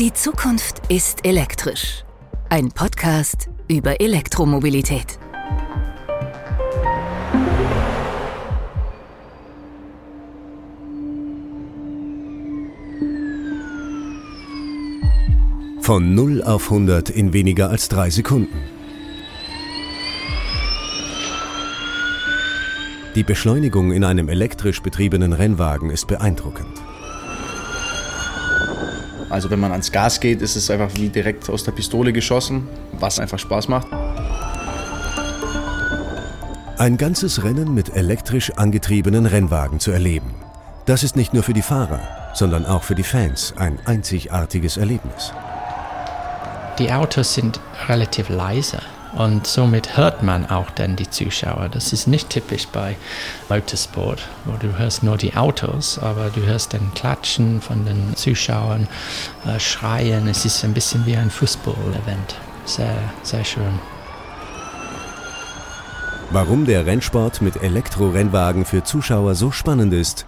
Die 0.00 0.14
Zukunft 0.14 0.80
ist 0.88 1.26
elektrisch. 1.26 2.04
Ein 2.48 2.70
Podcast 2.70 3.50
über 3.68 4.00
Elektromobilität. 4.00 5.18
Von 15.82 16.14
0 16.14 16.44
auf 16.44 16.64
100 16.72 17.10
in 17.10 17.34
weniger 17.34 17.68
als 17.68 17.90
drei 17.90 18.08
Sekunden. 18.08 18.58
Die 23.14 23.22
Beschleunigung 23.22 23.92
in 23.92 24.04
einem 24.04 24.30
elektrisch 24.30 24.80
betriebenen 24.80 25.34
Rennwagen 25.34 25.90
ist 25.90 26.08
beeindruckend. 26.08 26.80
Also 29.30 29.48
wenn 29.48 29.60
man 29.60 29.70
ans 29.70 29.92
Gas 29.92 30.18
geht, 30.18 30.42
ist 30.42 30.56
es 30.56 30.70
einfach 30.70 30.90
wie 30.96 31.08
direkt 31.08 31.48
aus 31.48 31.62
der 31.62 31.72
Pistole 31.72 32.12
geschossen, 32.12 32.68
was 32.98 33.20
einfach 33.20 33.38
Spaß 33.38 33.68
macht. 33.68 33.86
Ein 36.76 36.96
ganzes 36.96 37.44
Rennen 37.44 37.72
mit 37.72 37.94
elektrisch 37.96 38.50
angetriebenen 38.56 39.26
Rennwagen 39.26 39.80
zu 39.80 39.92
erleben. 39.92 40.34
Das 40.86 41.04
ist 41.04 41.14
nicht 41.14 41.32
nur 41.32 41.44
für 41.44 41.52
die 41.52 41.62
Fahrer, 41.62 42.00
sondern 42.34 42.66
auch 42.66 42.82
für 42.82 42.94
die 42.94 43.04
Fans 43.04 43.54
ein 43.56 43.78
einzigartiges 43.84 44.76
Erlebnis. 44.76 45.32
Die 46.78 46.90
Autos 46.90 47.34
sind 47.34 47.60
relativ 47.88 48.30
leise 48.30 48.80
und 49.16 49.46
somit 49.46 49.96
hört 49.96 50.22
man 50.22 50.46
auch 50.46 50.70
dann 50.70 50.96
die 50.96 51.10
Zuschauer. 51.10 51.68
Das 51.70 51.92
ist 51.92 52.06
nicht 52.06 52.30
typisch 52.30 52.68
bei 52.68 52.96
Motorsport, 53.48 54.22
wo 54.44 54.56
du 54.56 54.78
hörst 54.78 55.02
nur 55.02 55.16
die 55.16 55.36
Autos, 55.36 55.98
aber 55.98 56.30
du 56.30 56.42
hörst 56.42 56.72
den 56.72 56.92
Klatschen 56.94 57.60
von 57.60 57.84
den 57.84 58.14
Zuschauern, 58.14 58.86
äh, 59.46 59.58
Schreien. 59.58 60.28
Es 60.28 60.44
ist 60.44 60.64
ein 60.64 60.74
bisschen 60.74 61.06
wie 61.06 61.16
ein 61.16 61.30
Fußball-Event. 61.30 62.36
Sehr, 62.64 62.96
sehr 63.22 63.44
schön. 63.44 63.78
Warum 66.32 66.64
der 66.64 66.86
Rennsport 66.86 67.42
mit 67.42 67.60
Elektrorennwagen 67.60 68.64
für 68.64 68.84
Zuschauer 68.84 69.34
so 69.34 69.50
spannend 69.50 69.92
ist, 69.92 70.26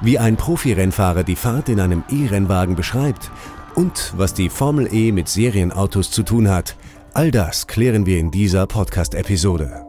wie 0.00 0.18
ein 0.18 0.36
Profirennfahrer 0.36 1.22
die 1.22 1.36
Fahrt 1.36 1.68
in 1.68 1.78
einem 1.78 2.02
E-Rennwagen 2.10 2.74
beschreibt 2.74 3.30
und 3.76 4.12
was 4.16 4.34
die 4.34 4.48
Formel 4.48 4.92
E 4.92 5.12
mit 5.12 5.28
Serienautos 5.28 6.10
zu 6.10 6.24
tun 6.24 6.50
hat, 6.50 6.74
all 7.16 7.30
das 7.30 7.66
klären 7.66 8.04
wir 8.04 8.18
in 8.18 8.30
dieser 8.30 8.66
Podcast-Episode. 8.66 9.86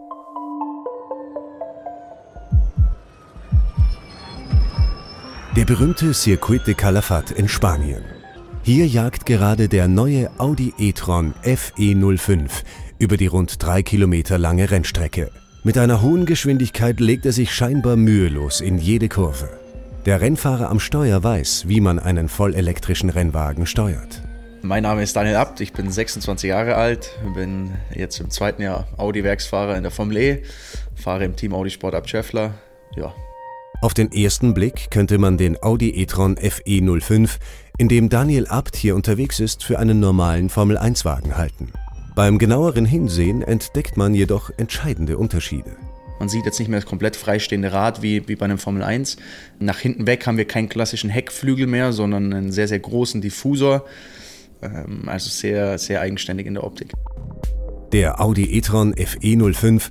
Der 5.57 5.65
berühmte 5.65 6.13
Circuit 6.13 6.65
de 6.65 6.73
Calafat 6.73 7.31
in 7.31 7.49
Spanien. 7.49 8.01
Hier 8.63 8.87
jagt 8.87 9.25
gerade 9.25 9.67
der 9.67 9.89
neue 9.89 10.29
Audi 10.39 10.73
e-tron 10.77 11.33
FE05 11.43 12.49
über 12.97 13.17
die 13.17 13.27
rund 13.27 13.61
drei 13.61 13.83
Kilometer 13.83 14.37
lange 14.37 14.71
Rennstrecke. 14.71 15.29
Mit 15.65 15.77
einer 15.77 16.01
hohen 16.01 16.25
Geschwindigkeit 16.25 17.01
legt 17.01 17.25
er 17.25 17.33
sich 17.33 17.53
scheinbar 17.53 17.97
mühelos 17.97 18.61
in 18.61 18.77
jede 18.77 19.09
Kurve. 19.09 19.49
Der 20.05 20.21
Rennfahrer 20.21 20.69
am 20.69 20.79
Steuer 20.79 21.21
weiß, 21.21 21.65
wie 21.67 21.81
man 21.81 21.99
einen 21.99 22.29
vollelektrischen 22.29 23.09
Rennwagen 23.09 23.65
steuert. 23.65 24.21
Mein 24.61 24.83
Name 24.83 25.03
ist 25.03 25.15
Daniel 25.15 25.35
Abt, 25.35 25.61
ich 25.61 25.71
bin 25.71 25.89
26 25.89 26.49
Jahre 26.49 26.75
alt, 26.75 27.11
bin 27.35 27.71
jetzt 27.93 28.19
im 28.19 28.29
zweiten 28.29 28.61
Jahr 28.61 28.87
Audi-Werksfahrer 28.97 29.77
in 29.77 29.83
der 29.83 29.91
Formel 29.91 30.17
E, 30.17 30.43
fahre 30.95 31.25
im 31.25 31.35
Team 31.35 31.53
Audi 31.53 31.69
Sport 31.69 31.93
Abt 31.93 32.09
Scheffler. 32.09 32.55
Ja. 32.95 33.13
Auf 33.81 33.93
den 33.93 34.11
ersten 34.11 34.53
Blick 34.53 34.89
könnte 34.89 35.19
man 35.19 35.37
den 35.37 35.61
Audi 35.61 35.91
e-tron 35.91 36.35
FE05, 36.37 37.37
in 37.77 37.87
dem 37.87 38.09
Daniel 38.09 38.47
Abt 38.47 38.75
hier 38.75 38.95
unterwegs 38.95 39.39
ist, 39.39 39.63
für 39.63 39.77
einen 39.77 39.99
normalen 39.99 40.49
Formel-1-Wagen 40.49 41.37
halten. 41.37 41.71
Beim 42.15 42.39
genaueren 42.39 42.85
Hinsehen 42.85 43.43
entdeckt 43.43 43.95
man 43.95 44.15
jedoch 44.15 44.49
entscheidende 44.57 45.19
Unterschiede. 45.19 45.77
Man 46.19 46.29
sieht 46.29 46.45
jetzt 46.45 46.57
nicht 46.57 46.67
mehr 46.67 46.79
das 46.79 46.89
komplett 46.89 47.15
freistehende 47.15 47.71
Rad 47.71 48.01
wie, 48.01 48.27
wie 48.27 48.35
bei 48.35 48.45
einem 48.45 48.57
Formel 48.57 48.81
1. 48.81 49.17
Nach 49.59 49.77
hinten 49.77 50.07
weg 50.07 50.25
haben 50.25 50.37
wir 50.37 50.45
keinen 50.45 50.67
klassischen 50.67 51.11
Heckflügel 51.11 51.67
mehr, 51.67 51.93
sondern 51.93 52.33
einen 52.33 52.51
sehr, 52.51 52.67
sehr 52.67 52.79
großen 52.79 53.21
Diffusor. 53.21 53.85
Ähm, 54.61 55.03
also 55.07 55.29
sehr, 55.29 55.77
sehr 55.77 56.01
eigenständig 56.01 56.47
in 56.47 56.55
der 56.55 56.63
Optik. 56.63 56.93
Der 57.91 58.19
Audi 58.19 58.43
e-tron 58.57 58.93
FE05 58.93 59.89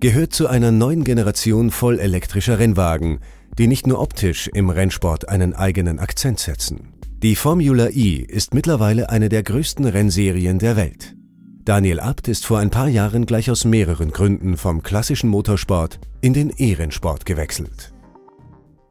gehört 0.00 0.32
zu 0.32 0.48
einer 0.48 0.72
neuen 0.72 1.04
Generation 1.04 1.70
vollelektrischer 1.70 2.58
Rennwagen, 2.58 3.20
die 3.58 3.66
nicht 3.66 3.86
nur 3.86 4.00
optisch 4.00 4.48
im 4.52 4.70
Rennsport 4.70 5.28
einen 5.28 5.54
eigenen 5.54 5.98
Akzent 5.98 6.40
setzen. 6.40 6.92
Die 7.22 7.36
Formula 7.36 7.88
E 7.88 8.16
ist 8.16 8.52
mittlerweile 8.52 9.08
eine 9.08 9.28
der 9.28 9.42
größten 9.42 9.86
Rennserien 9.86 10.58
der 10.58 10.76
Welt. 10.76 11.16
Daniel 11.64 11.98
Abt 11.98 12.28
ist 12.28 12.46
vor 12.46 12.58
ein 12.58 12.70
paar 12.70 12.88
Jahren 12.88 13.26
gleich 13.26 13.50
aus 13.50 13.64
mehreren 13.64 14.12
Gründen 14.12 14.56
vom 14.56 14.82
klassischen 14.82 15.30
Motorsport 15.30 15.98
in 16.20 16.34
den 16.34 16.50
Ehrensport 16.50 17.26
gewechselt. 17.26 17.92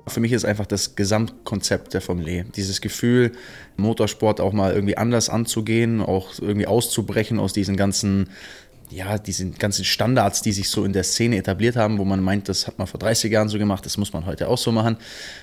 Für 0.07 0.19
mich 0.19 0.31
ist 0.31 0.45
einfach 0.45 0.66
das 0.66 0.95
Gesamtkonzept 0.95 1.93
der 1.93 2.01
Formel 2.01 2.27
E. 2.27 2.45
Dieses 2.55 2.81
Gefühl, 2.81 3.31
Motorsport 3.77 4.39
auch 4.39 4.53
mal 4.53 4.73
irgendwie 4.73 4.97
anders 4.97 5.29
anzugehen, 5.29 6.01
auch 6.01 6.33
irgendwie 6.39 6.67
auszubrechen 6.67 7.39
aus 7.39 7.53
diesen 7.53 7.75
ganzen, 7.75 8.29
ja, 8.91 9.17
diesen 9.17 9.55
ganzen 9.57 9.83
Standards, 9.83 10.43
die 10.43 10.51
sich 10.51 10.69
so 10.69 10.85
in 10.85 10.93
der 10.93 11.03
Szene 11.03 11.38
etabliert 11.38 11.75
haben, 11.75 11.97
wo 11.97 12.05
man 12.05 12.21
meint, 12.21 12.49
das 12.49 12.67
hat 12.67 12.77
man 12.77 12.85
vor 12.85 12.99
30 12.99 13.31
Jahren 13.31 13.49
so 13.49 13.57
gemacht, 13.57 13.85
das 13.85 13.97
muss 13.97 14.13
man 14.13 14.27
heute 14.27 14.47
auch 14.47 14.59
so 14.59 14.71
machen. 14.71 14.97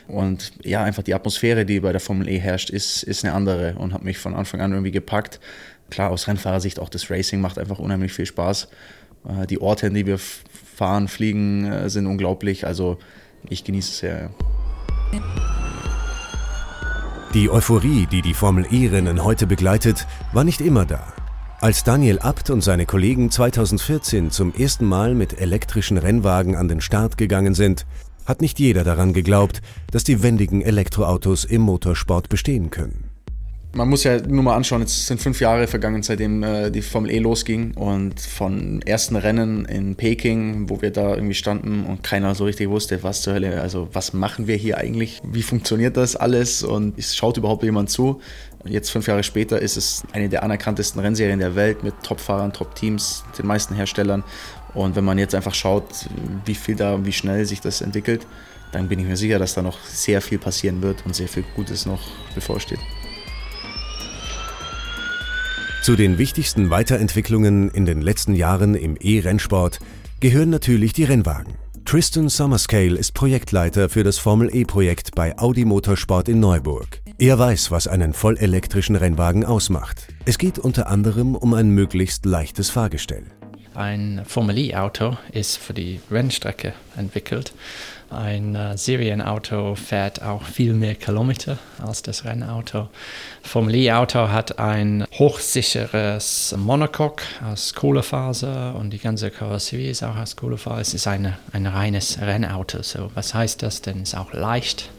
Und 0.07 0.53
ja, 0.63 0.85
einfach 0.85 1.03
die 1.03 1.15
Atmosphäre, 1.15 1.67
die 1.67 1.81
bei 1.81 1.91
der 1.91 2.01
Formel 2.01 2.29
E 2.29 2.39
herrscht, 2.39 2.71
ist, 2.71 3.03
ist 3.03 3.25
eine 3.25 3.35
andere 3.35 3.75
und 3.79 3.93
hat 3.93 4.05
mich 4.05 4.19
von 4.19 4.35
Anfang 4.35 4.61
an 4.61 4.71
irgendwie 4.71 4.93
gepackt 4.93 5.41
klar, 5.93 6.11
aus 6.11 6.27
Rennfahrersicht 6.27 6.81
auch 6.81 6.89
das 6.89 7.11
Racing 7.11 7.41
macht 7.41 7.59
einfach 7.59 7.79
unheimlich 7.79 8.13
viel 8.13 8.27
Spaß. 8.27 8.69
Äh, 9.29 9.47
die 9.47 9.61
Orte, 9.61 9.87
in 9.87 9.95
die 9.95 10.07
wir 10.07 10.19
fahren, 10.19 11.07
fliegen, 11.07 11.71
äh, 11.71 11.89
sind 11.89 12.07
unglaublich. 12.07 12.67
Also 12.67 12.99
ich 13.49 13.65
genieße 13.65 13.91
es 13.91 13.99
sehr. 13.99 14.31
Die 17.35 17.51
Euphorie, 17.51 18.07
die 18.07 18.23
die 18.23 18.35
Formel 18.35 18.67
E-Rennen 18.71 19.25
heute 19.25 19.47
begleitet, 19.47 20.07
war 20.33 20.45
nicht 20.45 20.61
immer 20.61 20.85
da. 20.85 21.13
Als 21.61 21.85
Daniel 21.85 22.19
Abt 22.19 22.51
und 22.51 22.61
seine 22.61 22.87
Kollegen 22.87 23.31
2014 23.31 24.31
zum 24.31 24.53
ersten 24.53 24.85
Mal 24.85 25.15
mit 25.15 25.41
elektrischen 25.41 25.97
Rennwagen 25.97 26.57
an 26.57 26.69
den 26.69 26.81
Start 26.81 27.17
gegangen 27.17 27.55
sind, 27.55 27.87
hat 28.27 28.41
nicht 28.41 28.59
jeder 28.59 28.85
daran 28.85 29.13
geglaubt, 29.13 29.63
dass 29.91 30.05
die 30.05 30.23
wendigen 30.23 30.63
Elektroautos 30.63 31.45
im 31.45 31.63
Motorsport 31.63 32.29
bestehen 32.29 32.71
können 32.71 33.12
man 33.75 33.89
muss 33.89 34.05
ja 34.05 34.21
nur 34.21 34.43
mal 34.43 34.55
anschauen, 34.55 34.83
jetzt 34.83 35.07
sind 35.07 35.21
fünf 35.21 35.41
Jahre 35.41 35.67
vergangen, 35.67 36.03
seitdem 36.03 36.43
äh, 36.43 36.71
die 36.71 36.83
Formel 36.83 37.11
E 37.11 37.19
losging 37.19 37.73
und 37.73 38.21
von 38.21 38.83
ersten 38.83 39.17
Rennen 39.17 39.65
in 39.65 39.97
Peking, 39.97 40.69
wo 40.69 40.83
wir 40.83 40.91
da 40.91 41.15
irgendwie 41.15 41.35
standen 41.35 41.85
und 41.87 42.03
keiner 42.03 42.35
so 42.35 42.45
richtig 42.45 42.69
wusste, 42.69 43.03
was 43.03 43.23
zur 43.23 43.35
Hölle, 43.35 43.61
also 43.63 43.89
was 43.93 44.13
machen 44.13 44.47
wir 44.47 44.57
hier 44.57 44.79
eigentlich, 44.79 45.21
wie 45.25 45.43
funktioniert 45.43 45.97
das 45.97 46.17
alles 46.17 46.63
und 46.63 46.99
es 46.99 47.17
schaut 47.17 47.39
überhaupt 47.39 47.63
jemand 47.63 47.89
zu. 47.91 48.21
Jetzt 48.65 48.91
fünf 48.91 49.09
Jahre 49.09 49.23
später 49.23 49.61
ist 49.61 49.77
es 49.77 50.03
eine 50.13 50.29
der 50.29 50.43
anerkanntesten 50.43 51.01
Rennserien 51.01 51.39
der 51.39 51.57
Welt 51.57 51.83
mit 51.83 51.95
Top-Fahrern, 52.03 52.53
Top-Teams, 52.53 53.25
den 53.39 53.47
meisten 53.47 53.75
Herstellern 53.75 54.23
und 54.75 54.97
wenn 54.97 55.05
man 55.05 55.19
jetzt 55.19 55.35
einfach 55.35 55.55
schaut, 55.55 55.85
wie 56.45 56.55
viel 56.55 56.77
da, 56.77 57.05
wie 57.05 57.13
schnell 57.13 57.47
sich 57.47 57.61
das 57.61 57.81
entwickelt, 57.81 58.27
dann 58.71 58.89
bin 58.89 58.99
ich 58.99 59.07
mir 59.07 59.17
sicher, 59.17 59.39
dass 59.39 59.55
da 59.55 59.63
noch 59.63 59.79
sehr 59.85 60.21
viel 60.21 60.39
passieren 60.39 60.83
wird 60.83 61.05
und 61.07 61.15
sehr 61.17 61.29
viel 61.29 61.45
Gutes 61.57 61.87
noch 61.87 62.01
bevorsteht. 62.35 62.79
Zu 65.83 65.97
den 65.97 66.17
wichtigsten 66.17 66.71
Weiterentwicklungen 66.71 67.69
in 67.73 67.85
den 67.87 68.03
letzten 68.03 68.35
Jahren 68.37 68.77
im 68.77 68.97
E-Rennsport 69.01 69.81
gehören 70.21 70.49
natürlich 70.49 70.93
die 70.93 71.03
Rennwagen. 71.03 71.55
Tristan 71.85 72.29
Summerscale 72.29 72.97
ist 72.97 73.15
Projektleiter 73.15 73.89
für 73.89 74.05
das 74.05 74.19
Formel 74.19 74.55
E-Projekt 74.55 75.17
bei 75.17 75.37
Audi 75.37 75.65
Motorsport 75.65 76.29
in 76.29 76.39
Neuburg. 76.39 77.03
Er 77.19 77.37
weiß, 77.37 77.73
was 77.73 77.89
einen 77.89 78.13
vollelektrischen 78.13 78.95
Rennwagen 78.95 79.45
ausmacht. 79.45 80.07
Es 80.25 80.39
geht 80.39 80.61
unter 80.61 80.87
anderem 80.87 81.35
um 81.35 81.53
ein 81.53 81.71
möglichst 81.71 82.27
leichtes 82.27 82.71
Fahrgestell. 82.71 83.25
Ein 83.75 84.23
Formel 84.25 84.59
E-Auto 84.59 85.17
ist 85.33 85.57
für 85.57 85.75
die 85.75 85.99
Rennstrecke 86.13 86.75
entwickelt 86.97 87.55
ein 88.13 88.55
äh, 88.55 88.77
Serienauto 88.77 89.75
fährt 89.75 90.23
auch 90.23 90.45
viel 90.45 90.75
mehr 90.75 90.95
Kilometer 90.95 91.59
als 91.85 92.03
das 92.03 92.25
Rennauto. 92.25 92.89
Formel 93.43 93.75
E-Auto 93.75 94.29
hat 94.29 94.59
ein 94.59 95.05
hochsicheres 95.19 96.55
Monocoque 96.57 97.23
aus 97.45 97.75
Kohlefaser 97.75 98.75
und 98.75 98.91
die 98.91 98.99
ganze 98.99 99.31
Karosserie 99.31 99.91
ist 99.91 100.03
auch 100.03 100.17
aus 100.17 100.37
Kohlefaser. 100.37 100.81
Es 100.81 100.95
ist 100.95 101.07
eine, 101.07 101.39
ein 101.53 101.67
reines 101.67 102.21
Rennauto. 102.21 102.83
So, 102.83 103.11
was 103.15 103.35
heißt 103.35 103.63
das 103.63 103.83
denn? 103.83 104.03
Es 104.03 104.11
ist 104.11 104.19
auch 104.19 104.33
leicht 104.33 104.91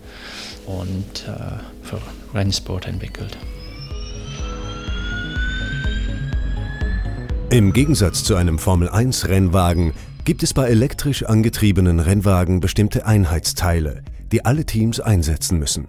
und 0.65 1.25
äh, 1.27 1.85
für 1.85 2.01
Rennsport 2.33 2.87
entwickelt. 2.87 3.37
Im 7.49 7.71
Gegensatz 7.71 8.23
zu 8.23 8.35
einem 8.35 8.57
Formel-1-Rennwagen 8.57 9.93
gibt 10.25 10.41
es 10.41 10.53
bei 10.53 10.67
elektrisch 10.67 11.23
angetriebenen 11.23 11.99
Rennwagen 11.99 12.61
bestimmte 12.61 13.05
Einheitsteile, 13.05 14.03
die 14.31 14.45
alle 14.45 14.65
Teams 14.65 14.99
einsetzen 14.99 15.59
müssen. 15.59 15.87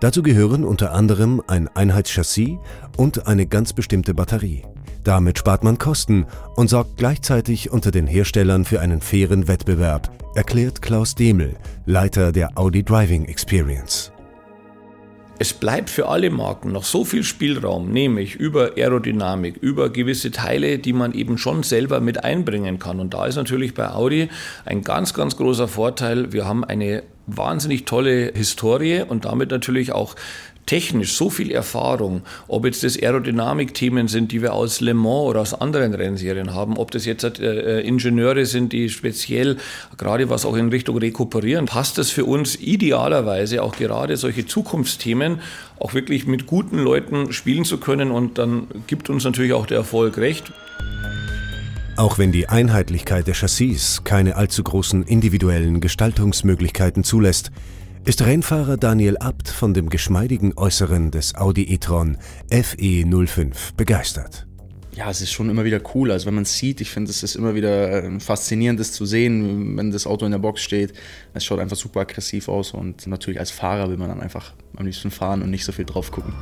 Dazu 0.00 0.22
gehören 0.22 0.64
unter 0.64 0.92
anderem 0.92 1.42
ein 1.46 1.68
Einheitschassis 1.68 2.58
und 2.96 3.26
eine 3.26 3.46
ganz 3.46 3.72
bestimmte 3.72 4.14
Batterie. 4.14 4.62
Damit 5.04 5.38
spart 5.38 5.64
man 5.64 5.78
Kosten 5.78 6.26
und 6.56 6.68
sorgt 6.68 6.96
gleichzeitig 6.96 7.70
unter 7.70 7.90
den 7.90 8.06
Herstellern 8.06 8.64
für 8.64 8.80
einen 8.80 9.00
fairen 9.00 9.48
Wettbewerb, 9.48 10.10
erklärt 10.34 10.82
Klaus 10.82 11.14
Demel, 11.14 11.54
Leiter 11.86 12.32
der 12.32 12.58
Audi 12.58 12.82
Driving 12.82 13.24
Experience. 13.26 14.12
Es 15.40 15.52
bleibt 15.52 15.88
für 15.88 16.08
alle 16.08 16.30
Marken 16.30 16.72
noch 16.72 16.82
so 16.82 17.04
viel 17.04 17.22
Spielraum, 17.22 17.92
nämlich 17.92 18.34
über 18.34 18.72
Aerodynamik, 18.76 19.56
über 19.58 19.88
gewisse 19.88 20.32
Teile, 20.32 20.80
die 20.80 20.92
man 20.92 21.12
eben 21.12 21.38
schon 21.38 21.62
selber 21.62 22.00
mit 22.00 22.24
einbringen 22.24 22.80
kann. 22.80 22.98
Und 22.98 23.14
da 23.14 23.24
ist 23.24 23.36
natürlich 23.36 23.72
bei 23.72 23.88
Audi 23.90 24.30
ein 24.64 24.82
ganz, 24.82 25.14
ganz 25.14 25.36
großer 25.36 25.68
Vorteil. 25.68 26.32
Wir 26.32 26.44
haben 26.44 26.64
eine 26.64 27.04
wahnsinnig 27.28 27.84
tolle 27.84 28.32
Historie 28.34 29.02
und 29.06 29.26
damit 29.26 29.50
natürlich 29.50 29.92
auch 29.92 30.16
technisch 30.68 31.14
so 31.14 31.30
viel 31.30 31.50
Erfahrung, 31.50 32.22
ob 32.46 32.66
jetzt 32.66 32.84
das 32.84 32.96
Aerodynamik-Themen 32.96 34.06
sind, 34.06 34.30
die 34.32 34.42
wir 34.42 34.52
aus 34.52 34.80
Le 34.80 34.92
Mans 34.94 35.28
oder 35.28 35.40
aus 35.40 35.54
anderen 35.54 35.94
Rennserien 35.94 36.54
haben, 36.54 36.76
ob 36.76 36.90
das 36.90 37.06
jetzt 37.06 37.24
äh, 37.24 37.80
Ingenieure 37.80 38.44
sind, 38.44 38.72
die 38.72 38.90
speziell, 38.90 39.56
gerade 39.96 40.28
was 40.28 40.44
auch 40.44 40.56
in 40.56 40.68
Richtung 40.68 40.98
Rekuperieren, 40.98 41.66
passt 41.66 41.96
das 41.96 42.10
für 42.10 42.26
uns 42.26 42.54
idealerweise 42.56 43.62
auch 43.62 43.76
gerade 43.76 44.16
solche 44.16 44.46
Zukunftsthemen 44.46 45.40
auch 45.80 45.94
wirklich 45.94 46.26
mit 46.26 46.46
guten 46.46 46.78
Leuten 46.78 47.32
spielen 47.32 47.64
zu 47.64 47.78
können 47.78 48.10
und 48.10 48.36
dann 48.36 48.66
gibt 48.86 49.08
uns 49.08 49.24
natürlich 49.24 49.54
auch 49.54 49.66
der 49.66 49.78
Erfolg 49.78 50.18
recht. 50.18 50.52
Auch 51.96 52.18
wenn 52.18 52.30
die 52.30 52.48
Einheitlichkeit 52.48 53.26
der 53.26 53.34
Chassis 53.34 54.02
keine 54.04 54.36
allzu 54.36 54.62
großen 54.62 55.02
individuellen 55.02 55.80
Gestaltungsmöglichkeiten 55.80 57.02
zulässt, 57.02 57.50
ist 58.08 58.24
Rennfahrer 58.24 58.78
Daniel 58.78 59.18
Abt 59.18 59.50
von 59.50 59.74
dem 59.74 59.90
geschmeidigen 59.90 60.54
Äußeren 60.56 61.10
des 61.10 61.34
Audi 61.34 61.64
e-tron 61.74 62.16
FE05 62.50 63.74
begeistert. 63.76 64.46
Ja, 64.96 65.10
es 65.10 65.20
ist 65.20 65.30
schon 65.30 65.50
immer 65.50 65.66
wieder 65.66 65.78
cool. 65.94 66.10
Also 66.10 66.24
wenn 66.24 66.34
man 66.34 66.44
es 66.44 66.56
sieht, 66.56 66.80
ich 66.80 66.88
finde, 66.88 67.10
es 67.10 67.22
ist 67.22 67.34
immer 67.34 67.54
wieder 67.54 68.02
ähm, 68.02 68.18
faszinierend, 68.18 68.80
das 68.80 68.92
zu 68.92 69.04
sehen, 69.04 69.76
wenn 69.76 69.90
das 69.90 70.06
Auto 70.06 70.24
in 70.24 70.32
der 70.32 70.38
Box 70.38 70.62
steht. 70.62 70.94
Es 71.34 71.44
schaut 71.44 71.58
einfach 71.60 71.76
super 71.76 72.00
aggressiv 72.00 72.48
aus 72.48 72.72
und 72.72 73.06
natürlich 73.06 73.40
als 73.40 73.50
Fahrer 73.50 73.90
will 73.90 73.98
man 73.98 74.08
dann 74.08 74.22
einfach 74.22 74.54
am 74.76 74.86
liebsten 74.86 75.10
fahren 75.10 75.42
und 75.42 75.50
nicht 75.50 75.66
so 75.66 75.72
viel 75.72 75.84
drauf 75.84 76.10
gucken. 76.10 76.32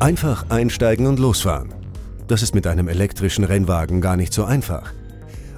Einfach 0.00 0.50
einsteigen 0.50 1.06
und 1.06 1.18
losfahren. 1.18 1.72
Das 2.28 2.42
ist 2.42 2.54
mit 2.54 2.66
einem 2.66 2.88
elektrischen 2.88 3.44
Rennwagen 3.44 4.02
gar 4.02 4.18
nicht 4.18 4.34
so 4.34 4.44
einfach. 4.44 4.92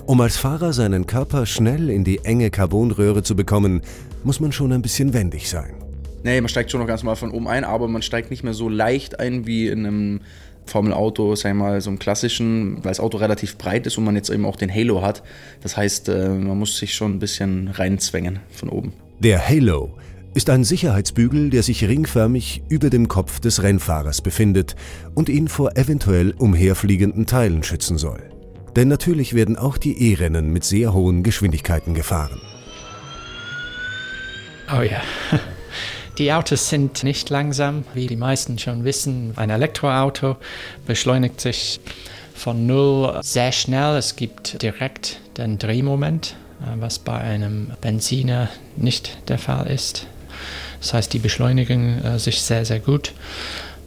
Um 0.06 0.20
als 0.20 0.36
Fahrer 0.36 0.74
seinen 0.74 1.06
Körper 1.06 1.46
schnell 1.46 1.88
in 1.88 2.04
die 2.04 2.18
enge 2.24 2.50
Carbonröhre 2.50 3.22
zu 3.22 3.34
bekommen, 3.34 3.80
muss 4.22 4.38
man 4.38 4.52
schon 4.52 4.70
ein 4.72 4.82
bisschen 4.82 5.14
wendig 5.14 5.48
sein. 5.48 5.72
Nee, 6.22 6.42
man 6.42 6.50
steigt 6.50 6.70
schon 6.70 6.80
noch 6.80 6.86
ganz 6.86 7.02
mal 7.02 7.14
von 7.14 7.30
oben 7.30 7.48
ein, 7.48 7.64
aber 7.64 7.88
man 7.88 8.02
steigt 8.02 8.30
nicht 8.30 8.44
mehr 8.44 8.52
so 8.52 8.68
leicht 8.68 9.18
ein 9.18 9.46
wie 9.46 9.66
in 9.66 9.86
einem 9.86 10.20
Formel-Auto, 10.66 11.34
sagen 11.36 11.56
wir 11.56 11.64
mal, 11.64 11.80
so 11.80 11.88
einem 11.88 11.98
klassischen, 11.98 12.76
weil 12.84 12.90
das 12.90 13.00
Auto 13.00 13.16
relativ 13.16 13.56
breit 13.56 13.86
ist 13.86 13.96
und 13.96 14.04
man 14.04 14.14
jetzt 14.14 14.28
eben 14.28 14.44
auch 14.44 14.56
den 14.56 14.72
Halo 14.72 15.00
hat. 15.00 15.22
Das 15.62 15.76
heißt, 15.78 16.10
äh, 16.10 16.28
man 16.28 16.58
muss 16.58 16.76
sich 16.76 16.94
schon 16.94 17.12
ein 17.12 17.18
bisschen 17.18 17.68
reinzwängen 17.68 18.40
von 18.50 18.68
oben. 18.68 18.92
Der 19.20 19.46
Halo 19.48 19.94
ist 20.34 20.50
ein 20.50 20.64
Sicherheitsbügel, 20.64 21.48
der 21.48 21.62
sich 21.62 21.82
ringförmig 21.82 22.62
über 22.68 22.90
dem 22.90 23.08
Kopf 23.08 23.40
des 23.40 23.62
Rennfahrers 23.62 24.20
befindet 24.20 24.76
und 25.14 25.30
ihn 25.30 25.48
vor 25.48 25.76
eventuell 25.76 26.32
umherfliegenden 26.32 27.24
Teilen 27.24 27.62
schützen 27.62 27.96
soll. 27.96 28.33
Denn 28.76 28.88
natürlich 28.88 29.34
werden 29.34 29.56
auch 29.56 29.78
die 29.78 30.10
E-Rennen 30.10 30.52
mit 30.52 30.64
sehr 30.64 30.92
hohen 30.92 31.22
Geschwindigkeiten 31.22 31.94
gefahren. 31.94 32.40
Oh 34.76 34.82
ja. 34.82 35.02
Die 36.18 36.32
Autos 36.32 36.68
sind 36.68 37.02
nicht 37.02 37.28
langsam, 37.28 37.84
wie 37.92 38.06
die 38.06 38.14
meisten 38.14 38.56
schon 38.56 38.84
wissen. 38.84 39.32
Ein 39.34 39.50
Elektroauto 39.50 40.36
beschleunigt 40.86 41.40
sich 41.40 41.80
von 42.36 42.68
null 42.68 43.18
sehr 43.22 43.50
schnell. 43.50 43.96
Es 43.96 44.14
gibt 44.14 44.62
direkt 44.62 45.18
den 45.36 45.58
Drehmoment, 45.58 46.36
äh, 46.62 46.80
was 46.80 47.00
bei 47.00 47.16
einem 47.16 47.72
Benziner 47.80 48.48
nicht 48.76 49.18
der 49.26 49.38
Fall 49.38 49.66
ist. 49.66 50.06
Das 50.80 50.94
heißt, 50.94 51.12
die 51.12 51.18
beschleunigen 51.18 52.04
äh, 52.04 52.18
sich 52.20 52.40
sehr, 52.42 52.64
sehr 52.64 52.78
gut. 52.78 53.12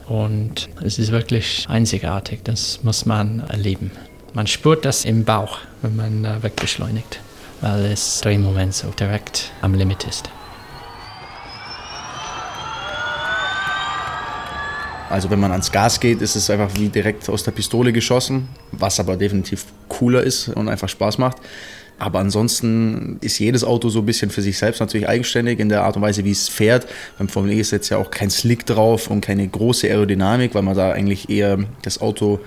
Und 0.06 0.68
es 0.84 1.00
ist 1.00 1.12
wirklich 1.12 1.66
einzigartig. 1.70 2.42
Das 2.44 2.84
muss 2.84 3.06
man 3.06 3.40
erleben. 3.48 3.92
Man 4.38 4.46
spürt 4.46 4.86
das 4.86 5.04
im 5.04 5.24
Bauch, 5.24 5.62
wenn 5.82 5.96
man 5.96 6.44
wegbeschleunigt, 6.44 7.22
weil 7.60 7.90
das 7.90 8.22
Drehmoment 8.22 8.72
so 8.72 8.90
direkt 8.90 9.52
am 9.64 9.74
Limit 9.74 10.04
ist. 10.04 10.30
Also 15.10 15.32
wenn 15.32 15.40
man 15.40 15.52
ans 15.52 15.72
Gas 15.72 16.00
geht, 16.00 16.22
ist 16.22 16.36
es 16.36 16.52
einfach 16.52 16.70
wie 16.76 16.90
direkt 16.90 17.28
aus 17.30 17.42
der 17.46 17.52
Pistole 17.52 17.92
geschossen, 17.92 18.48
was 18.74 19.00
aber 19.00 19.18
definitiv 19.18 19.66
cooler 19.88 20.22
ist 20.22 20.50
und 20.50 20.70
einfach 20.70 20.88
Spaß 20.88 21.18
macht. 21.18 21.38
Aber 21.98 22.20
ansonsten 22.20 23.18
ist 23.22 23.40
jedes 23.40 23.64
Auto 23.64 23.90
so 23.90 24.02
ein 24.02 24.06
bisschen 24.06 24.30
für 24.30 24.44
sich 24.44 24.60
selbst 24.60 24.82
natürlich 24.82 25.10
eigenständig 25.10 25.58
in 25.58 25.70
der 25.70 25.82
Art 25.82 25.96
und 25.96 26.04
Weise, 26.04 26.24
wie 26.24 26.32
es 26.32 26.48
fährt. 26.48 26.86
Beim 27.18 27.28
Formel 27.28 27.54
E 27.54 27.60
ist 27.60 27.72
jetzt 27.72 27.90
ja 27.90 27.98
auch 27.98 28.12
kein 28.12 28.30
Slick 28.30 28.68
drauf 28.68 29.10
und 29.10 29.22
keine 29.22 29.48
große 29.48 29.88
Aerodynamik, 29.88 30.54
weil 30.54 30.62
man 30.62 30.76
da 30.78 30.92
eigentlich 30.92 31.28
eher 31.28 31.58
das 31.82 32.00
Auto 32.00 32.40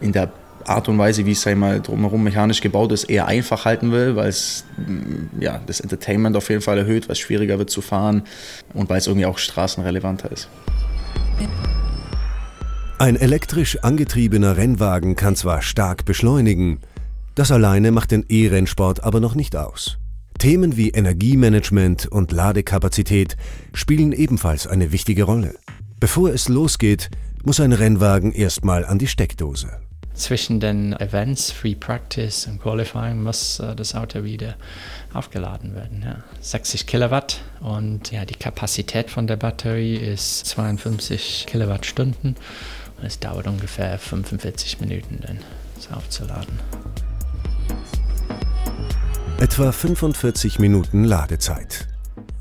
in 0.00 0.12
der 0.12 0.32
Art 0.66 0.88
und 0.88 0.98
Weise, 0.98 1.26
wie 1.26 1.32
es 1.32 1.46
einmal 1.46 1.80
drumherum 1.80 2.22
mechanisch 2.22 2.60
gebaut 2.60 2.92
ist, 2.92 3.04
eher 3.04 3.26
einfach 3.26 3.64
halten 3.64 3.92
will, 3.92 4.16
weil 4.16 4.28
es 4.28 4.64
mm, 4.76 5.40
ja, 5.40 5.60
das 5.66 5.80
Entertainment 5.80 6.36
auf 6.36 6.48
jeden 6.48 6.62
Fall 6.62 6.78
erhöht, 6.78 7.08
weil 7.08 7.12
es 7.12 7.18
schwieriger 7.18 7.58
wird 7.58 7.70
zu 7.70 7.80
fahren 7.80 8.22
und 8.72 8.88
weil 8.88 8.98
es 8.98 9.06
irgendwie 9.06 9.26
auch 9.26 9.38
straßenrelevanter 9.38 10.30
ist. 10.32 10.48
Ein 12.98 13.16
elektrisch 13.16 13.78
angetriebener 13.82 14.56
Rennwagen 14.56 15.16
kann 15.16 15.36
zwar 15.36 15.62
stark 15.62 16.04
beschleunigen, 16.04 16.80
das 17.34 17.50
alleine 17.50 17.90
macht 17.90 18.12
den 18.12 18.24
E-Rennsport 18.28 19.02
aber 19.02 19.18
noch 19.20 19.34
nicht 19.34 19.56
aus. 19.56 19.98
Themen 20.38 20.76
wie 20.76 20.90
Energiemanagement 20.90 22.06
und 22.06 22.32
Ladekapazität 22.32 23.36
spielen 23.72 24.12
ebenfalls 24.12 24.66
eine 24.66 24.92
wichtige 24.92 25.24
Rolle. 25.24 25.54
Bevor 25.98 26.30
es 26.30 26.48
losgeht, 26.48 27.10
muss 27.42 27.60
ein 27.60 27.72
Rennwagen 27.72 28.32
erstmal 28.32 28.84
an 28.84 28.98
die 28.98 29.06
Steckdose 29.06 29.80
zwischen 30.14 30.60
den 30.60 30.92
Events, 30.94 31.50
Free 31.50 31.74
Practice 31.74 32.46
und 32.46 32.62
Qualifying 32.62 33.22
muss 33.22 33.58
äh, 33.58 33.74
das 33.74 33.94
Auto 33.94 34.24
wieder 34.24 34.54
aufgeladen 35.12 35.74
werden. 35.74 36.02
Ja. 36.04 36.16
60 36.40 36.86
Kilowatt 36.86 37.40
und 37.60 38.10
ja, 38.10 38.24
die 38.24 38.34
Kapazität 38.34 39.10
von 39.10 39.26
der 39.26 39.36
Batterie 39.36 39.96
ist 39.96 40.46
52 40.46 41.46
Kilowattstunden 41.46 42.36
und 42.98 43.04
es 43.04 43.18
dauert 43.18 43.46
ungefähr 43.46 43.98
45 43.98 44.80
Minuten, 44.80 45.20
dann 45.20 45.38
es 45.76 45.90
aufzuladen. 45.90 46.60
Etwa 49.38 49.72
45 49.72 50.58
Minuten 50.58 51.04
Ladezeit. 51.04 51.88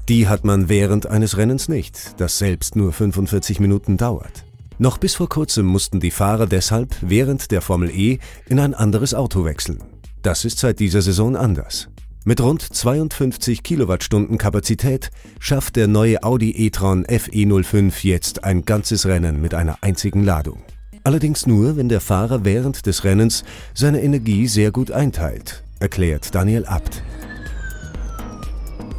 Die 0.09 0.27
hat 0.27 0.43
man 0.43 0.69
während 0.69 1.07
eines 1.07 1.37
Rennens 1.37 1.69
nicht, 1.69 2.19
das 2.19 2.37
selbst 2.37 2.75
nur 2.75 2.93
45 2.93 3.59
Minuten 3.59 3.97
dauert. 3.97 4.43
Noch 4.83 4.97
bis 4.97 5.15
vor 5.15 5.29
kurzem 5.29 5.65
mussten 5.65 6.01
die 6.01 6.11
Fahrer 6.11 6.45
deshalb 6.45 6.93
während 6.99 7.51
der 7.51 7.61
Formel 7.61 7.89
E 7.89 8.19
in 8.49 8.59
ein 8.59 8.73
anderes 8.73 9.13
Auto 9.13 9.45
wechseln. 9.45 9.81
Das 10.23 10.43
ist 10.43 10.59
seit 10.59 10.81
dieser 10.81 11.01
Saison 11.01 11.37
anders. 11.37 11.87
Mit 12.25 12.41
rund 12.41 12.61
52 12.61 13.63
Kilowattstunden 13.63 14.37
Kapazität 14.37 15.09
schafft 15.39 15.77
der 15.77 15.87
neue 15.87 16.21
Audi 16.23 16.51
e-tron 16.51 17.05
FE05 17.05 18.05
jetzt 18.05 18.43
ein 18.43 18.65
ganzes 18.65 19.05
Rennen 19.05 19.39
mit 19.39 19.53
einer 19.53 19.77
einzigen 19.79 20.25
Ladung. 20.25 20.61
Allerdings 21.05 21.47
nur, 21.47 21.77
wenn 21.77 21.87
der 21.87 22.01
Fahrer 22.01 22.43
während 22.43 22.85
des 22.85 23.05
Rennens 23.05 23.45
seine 23.73 24.03
Energie 24.03 24.49
sehr 24.49 24.71
gut 24.71 24.91
einteilt, 24.91 25.63
erklärt 25.79 26.35
Daniel 26.35 26.65
Abt 26.65 27.01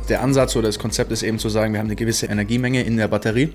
der 0.08 0.22
Ansatz 0.22 0.56
oder 0.56 0.68
das 0.68 0.78
Konzept 0.78 1.12
ist 1.12 1.22
eben 1.22 1.38
zu 1.38 1.48
sagen, 1.48 1.72
wir 1.72 1.80
haben 1.80 1.86
eine 1.86 1.96
gewisse 1.96 2.26
Energiemenge 2.26 2.82
in 2.82 2.96
der 2.96 3.08
Batterie 3.08 3.50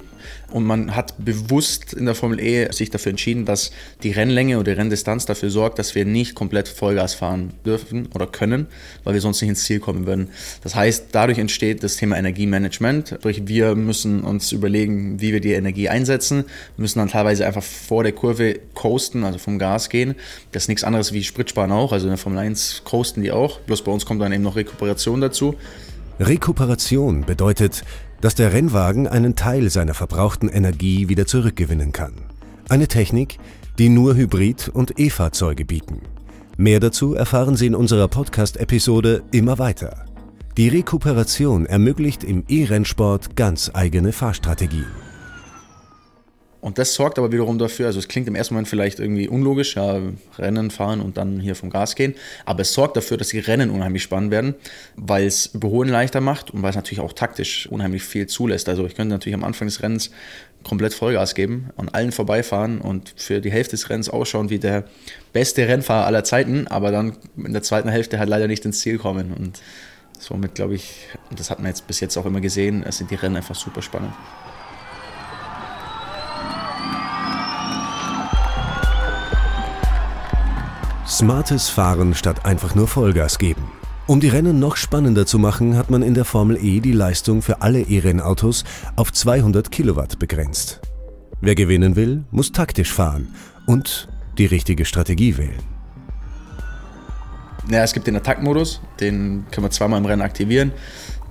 und 0.52 0.66
man 0.66 0.96
hat 0.96 1.14
bewusst 1.24 1.94
in 1.94 2.06
der 2.06 2.16
Formel 2.16 2.40
E 2.40 2.72
sich 2.72 2.90
dafür 2.90 3.12
entschieden, 3.12 3.46
dass 3.46 3.72
die 4.04 4.12
Rennlänge 4.12 4.58
oder 4.58 4.74
die 4.74 4.80
Renndistanz 4.80 5.26
dafür 5.26 5.50
sorgt, 5.50 5.80
dass 5.80 5.96
wir 5.96 6.06
nicht 6.06 6.36
komplett 6.36 6.68
Vollgas 6.68 7.14
fahren 7.14 7.54
dürfen 7.66 8.10
oder 8.14 8.28
können, 8.28 8.68
weil 9.04 9.14
wir 9.14 9.22
sonst 9.22 9.42
nicht 9.42 9.50
ins 9.50 9.64
Ziel 9.64 9.80
kommen 9.80 10.06
würden. 10.06 10.30
Das 10.64 10.76
heißt, 10.76 11.08
dadurch 11.12 11.38
entsteht 11.38 11.84
das 11.84 11.98
Thema 11.98 12.18
Energiemanagement. 12.18 13.16
Sprich, 13.20 13.48
wir 13.48 13.76
müssen 13.76 14.24
uns 14.24 14.52
überlegen, 14.52 15.22
wie 15.22 15.34
wir 15.34 15.42
die 15.42 15.54
Energie 15.54 15.90
einsetzen. 15.90 16.46
Wir 16.76 16.82
müssen 16.82 17.00
dann 17.00 17.10
teilweise 17.10 17.46
einfach 17.46 17.64
vor 17.64 18.04
der 18.04 18.14
Kurve 18.14 18.60
coasten, 18.74 19.24
also 19.24 19.38
vom 19.38 19.60
Gas 19.60 19.90
gehen. 19.90 20.16
Das 20.52 20.64
ist 20.64 20.68
nichts 20.70 20.84
anderes 20.84 21.14
wie 21.14 21.24
Spritsparen 21.24 21.72
auch. 21.72 21.92
Also 21.92 22.08
in 22.08 22.12
der 22.12 22.18
Formel 22.18 22.40
1 22.40 22.82
coasten 22.86 23.24
die 23.24 23.32
auch. 23.32 23.60
Bloß 23.62 23.84
bei 23.84 23.92
uns 23.92 24.06
kommt 24.06 24.22
dann 24.22 24.34
eben 24.34 24.44
noch 24.44 24.56
Rekuperation 24.56 25.22
dazu. 25.22 25.56
Rekuperation 26.20 27.22
bedeutet, 27.22 27.86
dass 28.20 28.36
der 28.36 28.52
Rennwagen 28.52 29.08
einen 29.08 29.36
Teil 29.36 29.70
seiner 29.70 29.94
verbrauchten 29.94 30.50
Energie 30.50 31.08
wieder 31.08 31.26
zurückgewinnen 31.26 31.94
kann. 31.94 32.14
Eine 32.68 32.90
Technik, 32.90 33.40
die 33.78 33.88
nur 33.88 34.16
Hybrid- 34.16 34.68
und 34.68 35.00
E-Fahrzeuge 35.00 35.64
bieten. 35.64 36.02
Mehr 36.58 36.82
dazu 36.82 37.14
erfahren 37.14 37.56
Sie 37.56 37.68
in 37.68 37.76
unserer 37.76 38.10
Podcast-Episode 38.10 39.24
Immer 39.32 39.60
weiter. 39.60 40.06
Die 40.58 40.68
Rekuperation 40.68 41.66
ermöglicht 41.66 42.26
im 42.26 42.44
E-Rennsport 42.50 43.38
ganz 43.38 43.72
eigene 43.74 44.12
Fahrstrategien. 44.12 45.09
Und 46.62 46.78
das 46.78 46.94
sorgt 46.94 47.18
aber 47.18 47.32
wiederum 47.32 47.58
dafür, 47.58 47.88
also 47.88 48.00
es 48.00 48.08
klingt 48.10 48.28
im 48.28 48.36
ersten 48.36 48.54
Moment 48.54 48.68
vielleicht 48.68 49.00
irgendwie 49.00 49.30
unlogisch, 49.30 49.76
ja, 49.76 50.02
Rennen 50.38 50.72
fahren 50.72 51.00
und 51.00 51.16
dann 51.16 51.40
hier 51.40 51.56
vom 51.56 51.70
Gas 51.70 51.96
gehen, 51.96 52.16
aber 52.46 52.62
es 52.62 52.74
sorgt 52.74 52.98
dafür, 52.98 53.16
dass 53.16 53.30
die 53.30 53.40
Rennen 53.40 53.70
unheimlich 53.70 54.04
spannend 54.04 54.32
werden, 54.32 54.56
weil 54.98 55.26
es 55.26 55.48
Überholen 55.48 55.90
leichter 55.90 56.20
macht 56.20 56.52
und 56.52 56.62
weil 56.62 56.72
es 56.72 56.76
natürlich 56.76 57.00
auch 57.00 57.14
taktisch 57.14 57.68
unheimlich 57.68 58.04
viel 58.04 58.28
zulässt. 58.28 58.68
Also 58.68 58.86
ich 58.86 58.96
könnte 58.96 59.14
natürlich 59.14 59.36
am 59.36 59.46
Anfang 59.46 59.68
des 59.70 59.82
Rennens 59.82 60.12
komplett 60.64 60.94
Vollgas 60.94 61.34
geben, 61.34 61.70
an 61.78 61.88
allen 61.88 62.12
vorbeifahren 62.12 62.82
und 62.82 63.14
für 63.16 63.40
die 63.40 63.52
Hälfte 63.52 63.72
des 63.72 63.90
Rennens 63.90 64.10
ausschauen 64.10 64.50
wie 64.50 64.60
der 64.60 64.84
beste 65.32 65.66
Rennfahrer 65.66 66.06
aller 66.06 66.26
Zeiten, 66.26 66.68
aber 66.68 66.92
dann 66.92 67.16
in 67.38 67.54
der 67.54 67.64
zweiten 67.64 67.88
Hälfte 67.88 68.20
halt 68.20 68.28
leider 68.28 68.48
nicht 68.48 68.66
ins 68.66 68.82
Ziel 68.82 68.98
kommen 68.98 69.32
und 69.32 69.62
somit 70.20 70.56
glaube 70.56 70.76
ich, 70.76 71.08
und 71.30 71.40
das 71.40 71.50
hat 71.50 71.60
man 71.60 71.68
jetzt 71.68 71.88
bis 71.88 72.02
jetzt 72.02 72.18
auch 72.18 72.26
immer 72.26 72.42
gesehen, 72.42 72.84
es 72.86 72.98
sind 72.98 73.10
die 73.10 73.16
Rennen 73.16 73.38
einfach 73.38 73.56
super 73.56 73.82
spannend. 73.82 74.12
Smartes 81.20 81.68
Fahren 81.68 82.14
statt 82.14 82.46
einfach 82.46 82.76
nur 82.76 82.88
Vollgas 82.88 83.40
geben. 83.40 83.70
Um 84.08 84.22
die 84.22 84.30
Rennen 84.30 84.58
noch 84.58 84.78
spannender 84.78 85.26
zu 85.26 85.38
machen, 85.38 85.76
hat 85.76 85.90
man 85.90 86.02
in 86.02 86.14
der 86.14 86.24
Formel 86.24 86.56
E 86.64 86.80
die 86.80 86.94
Leistung 86.94 87.42
für 87.42 87.62
alle 87.62 87.82
E-Rennautos 87.82 88.64
auf 88.96 89.12
200 89.12 89.70
Kilowatt 89.70 90.18
begrenzt. 90.18 90.80
Wer 91.42 91.56
gewinnen 91.56 91.98
will, 91.98 92.24
muss 92.32 92.54
taktisch 92.54 92.94
fahren 92.94 93.36
und 93.66 94.08
die 94.38 94.46
richtige 94.46 94.86
Strategie 94.86 95.38
wählen. 95.38 95.60
Ja, 97.70 97.84
es 97.84 97.92
gibt 97.92 98.08
den 98.08 98.16
Attack-Modus, 98.16 98.80
den 99.02 99.46
können 99.52 99.66
wir 99.66 99.72
zweimal 99.72 100.00
im 100.00 100.06
Rennen 100.06 100.22
aktivieren. 100.22 100.72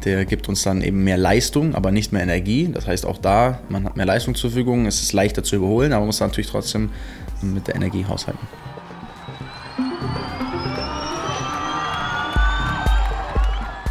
Der 0.04 0.26
gibt 0.26 0.50
uns 0.50 0.64
dann 0.64 0.82
eben 0.82 1.02
mehr 1.02 1.16
Leistung, 1.16 1.74
aber 1.74 1.92
nicht 1.92 2.12
mehr 2.12 2.22
Energie. 2.22 2.68
Das 2.70 2.86
heißt 2.86 3.06
auch 3.06 3.16
da, 3.16 3.60
man 3.70 3.84
hat 3.86 3.96
mehr 3.96 4.04
Leistung 4.04 4.34
zur 4.34 4.50
Verfügung, 4.50 4.84
es 4.84 5.00
ist 5.00 5.14
leichter 5.14 5.42
zu 5.42 5.56
überholen, 5.56 5.94
aber 5.94 6.00
man 6.00 6.08
muss 6.08 6.20
natürlich 6.20 6.50
trotzdem 6.50 6.90
mit 7.40 7.68
der 7.68 7.76
Energie 7.76 8.04
haushalten. 8.04 8.46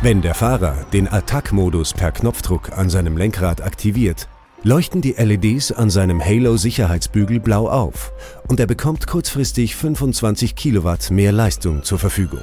Wenn 0.03 0.21
der 0.21 0.35
Fahrer 0.35 0.85
den 0.93 1.07
Attack-Modus 1.07 1.93
per 1.93 2.11
Knopfdruck 2.11 2.77
an 2.77 2.87
seinem 2.87 3.17
Lenkrad 3.17 3.63
aktiviert, 3.63 4.29
leuchten 4.61 5.01
die 5.01 5.13
LEDs 5.13 5.71
an 5.71 5.89
seinem 5.89 6.23
Halo-Sicherheitsbügel 6.23 7.39
blau 7.39 7.67
auf 7.67 8.11
und 8.47 8.59
er 8.59 8.67
bekommt 8.67 9.07
kurzfristig 9.07 9.75
25 9.75 10.55
Kilowatt 10.55 11.09
mehr 11.09 11.31
Leistung 11.31 11.81
zur 11.81 11.97
Verfügung. 11.97 12.41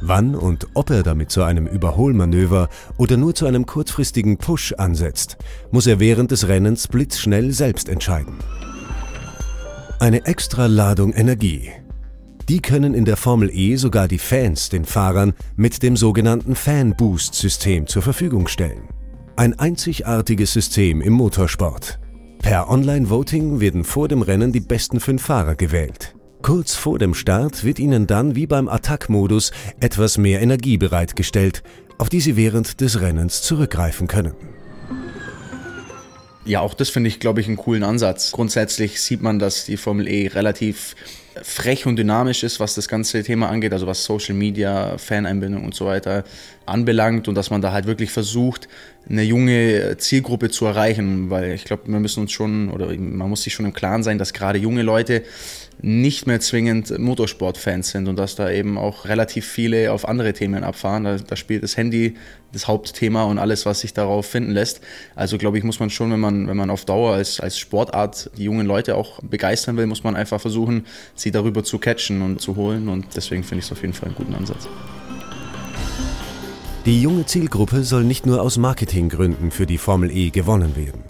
Wann 0.00 0.34
und 0.34 0.66
ob 0.74 0.90
er 0.90 1.04
damit 1.04 1.30
zu 1.30 1.44
einem 1.44 1.68
Überholmanöver 1.68 2.68
oder 2.96 3.16
nur 3.16 3.36
zu 3.36 3.46
einem 3.46 3.64
kurzfristigen 3.64 4.36
Push 4.36 4.74
ansetzt, 4.76 5.36
muss 5.70 5.86
er 5.86 6.00
während 6.00 6.32
des 6.32 6.48
Rennens 6.48 6.88
blitzschnell 6.88 7.52
selbst 7.52 7.88
entscheiden. 7.88 8.34
Eine 10.00 10.26
extra 10.26 10.66
Ladung 10.66 11.12
Energie 11.12 11.70
die 12.48 12.60
können 12.60 12.94
in 12.94 13.04
der 13.04 13.16
Formel 13.16 13.50
E 13.50 13.76
sogar 13.76 14.08
die 14.08 14.18
Fans 14.18 14.68
den 14.68 14.84
Fahrern 14.84 15.34
mit 15.56 15.82
dem 15.82 15.96
sogenannten 15.96 16.54
Fan-Boost-System 16.54 17.86
zur 17.86 18.02
Verfügung 18.02 18.48
stellen. 18.48 18.88
Ein 19.36 19.58
einzigartiges 19.58 20.52
System 20.52 21.00
im 21.00 21.12
Motorsport. 21.14 21.98
Per 22.40 22.68
Online-Voting 22.68 23.60
werden 23.60 23.84
vor 23.84 24.08
dem 24.08 24.22
Rennen 24.22 24.52
die 24.52 24.60
besten 24.60 25.00
fünf 25.00 25.22
Fahrer 25.22 25.54
gewählt. 25.54 26.14
Kurz 26.42 26.74
vor 26.74 26.98
dem 26.98 27.14
Start 27.14 27.62
wird 27.62 27.78
ihnen 27.78 28.08
dann 28.08 28.34
wie 28.34 28.46
beim 28.46 28.68
Attack-Modus 28.68 29.52
etwas 29.78 30.18
mehr 30.18 30.42
Energie 30.42 30.76
bereitgestellt, 30.76 31.62
auf 31.98 32.08
die 32.08 32.20
sie 32.20 32.36
während 32.36 32.80
des 32.80 33.00
Rennens 33.00 33.42
zurückgreifen 33.42 34.08
können. 34.08 34.34
Ja, 36.44 36.60
auch 36.60 36.74
das 36.74 36.90
finde 36.90 37.08
ich, 37.08 37.20
glaube 37.20 37.40
ich, 37.40 37.46
einen 37.46 37.56
coolen 37.56 37.84
Ansatz. 37.84 38.32
Grundsätzlich 38.32 39.00
sieht 39.00 39.22
man, 39.22 39.38
dass 39.38 39.64
die 39.64 39.76
Formel 39.76 40.08
E 40.08 40.26
relativ 40.26 40.96
frech 41.40 41.86
und 41.86 41.96
dynamisch 41.96 42.42
ist, 42.42 42.60
was 42.60 42.74
das 42.74 42.88
ganze 42.88 43.22
Thema 43.22 43.48
angeht, 43.48 43.72
also 43.72 43.86
was 43.86 44.04
Social 44.04 44.34
Media, 44.34 44.98
Faneinbindung 44.98 45.64
und 45.64 45.74
so 45.74 45.86
weiter 45.86 46.24
anbelangt 46.66 47.28
und 47.28 47.34
dass 47.34 47.50
man 47.50 47.62
da 47.62 47.72
halt 47.72 47.86
wirklich 47.86 48.10
versucht, 48.10 48.68
eine 49.08 49.22
junge 49.22 49.96
Zielgruppe 49.98 50.50
zu 50.50 50.66
erreichen, 50.66 51.30
weil 51.30 51.52
ich 51.52 51.64
glaube, 51.64 51.84
wir 51.86 52.00
müssen 52.00 52.20
uns 52.20 52.32
schon 52.32 52.70
oder 52.70 52.86
man 52.96 53.30
muss 53.30 53.42
sich 53.42 53.54
schon 53.54 53.66
im 53.66 53.72
Klaren 53.72 54.02
sein, 54.02 54.18
dass 54.18 54.32
gerade 54.32 54.58
junge 54.58 54.82
Leute 54.82 55.22
nicht 55.80 56.26
mehr 56.26 56.40
zwingend 56.40 56.96
Motorsportfans 56.98 57.90
sind 57.90 58.08
und 58.08 58.16
dass 58.16 58.34
da 58.34 58.50
eben 58.50 58.78
auch 58.78 59.06
relativ 59.06 59.46
viele 59.46 59.92
auf 59.92 60.06
andere 60.06 60.32
Themen 60.32 60.64
abfahren. 60.64 61.04
Da, 61.04 61.16
da, 61.16 61.36
spielt 61.36 61.62
das 61.62 61.76
Handy 61.76 62.14
das 62.52 62.68
Hauptthema 62.68 63.24
und 63.24 63.38
alles, 63.38 63.64
was 63.66 63.80
sich 63.80 63.94
darauf 63.94 64.26
finden 64.26 64.50
lässt. 64.50 64.80
Also 65.14 65.38
glaube 65.38 65.58
ich, 65.58 65.64
muss 65.64 65.80
man 65.80 65.90
schon, 65.90 66.12
wenn 66.12 66.20
man, 66.20 66.48
wenn 66.48 66.56
man 66.56 66.70
auf 66.70 66.84
Dauer 66.84 67.14
als, 67.14 67.40
als 67.40 67.58
Sportart 67.58 68.30
die 68.36 68.44
jungen 68.44 68.66
Leute 68.66 68.96
auch 68.96 69.20
begeistern 69.22 69.76
will, 69.76 69.86
muss 69.86 70.04
man 70.04 70.16
einfach 70.16 70.40
versuchen, 70.40 70.86
sie 71.14 71.30
darüber 71.30 71.64
zu 71.64 71.78
catchen 71.78 72.22
und 72.22 72.40
zu 72.40 72.56
holen. 72.56 72.88
Und 72.88 73.06
deswegen 73.16 73.42
finde 73.42 73.60
ich 73.60 73.66
es 73.66 73.72
auf 73.72 73.80
jeden 73.80 73.94
Fall 73.94 74.08
einen 74.08 74.16
guten 74.16 74.34
Ansatz. 74.34 74.68
Die 76.84 77.00
junge 77.00 77.24
Zielgruppe 77.26 77.84
soll 77.84 78.02
nicht 78.02 78.26
nur 78.26 78.42
aus 78.42 78.58
Marketinggründen 78.58 79.52
für 79.52 79.66
die 79.66 79.78
Formel 79.78 80.10
E 80.10 80.30
gewonnen 80.30 80.74
werden. 80.74 81.04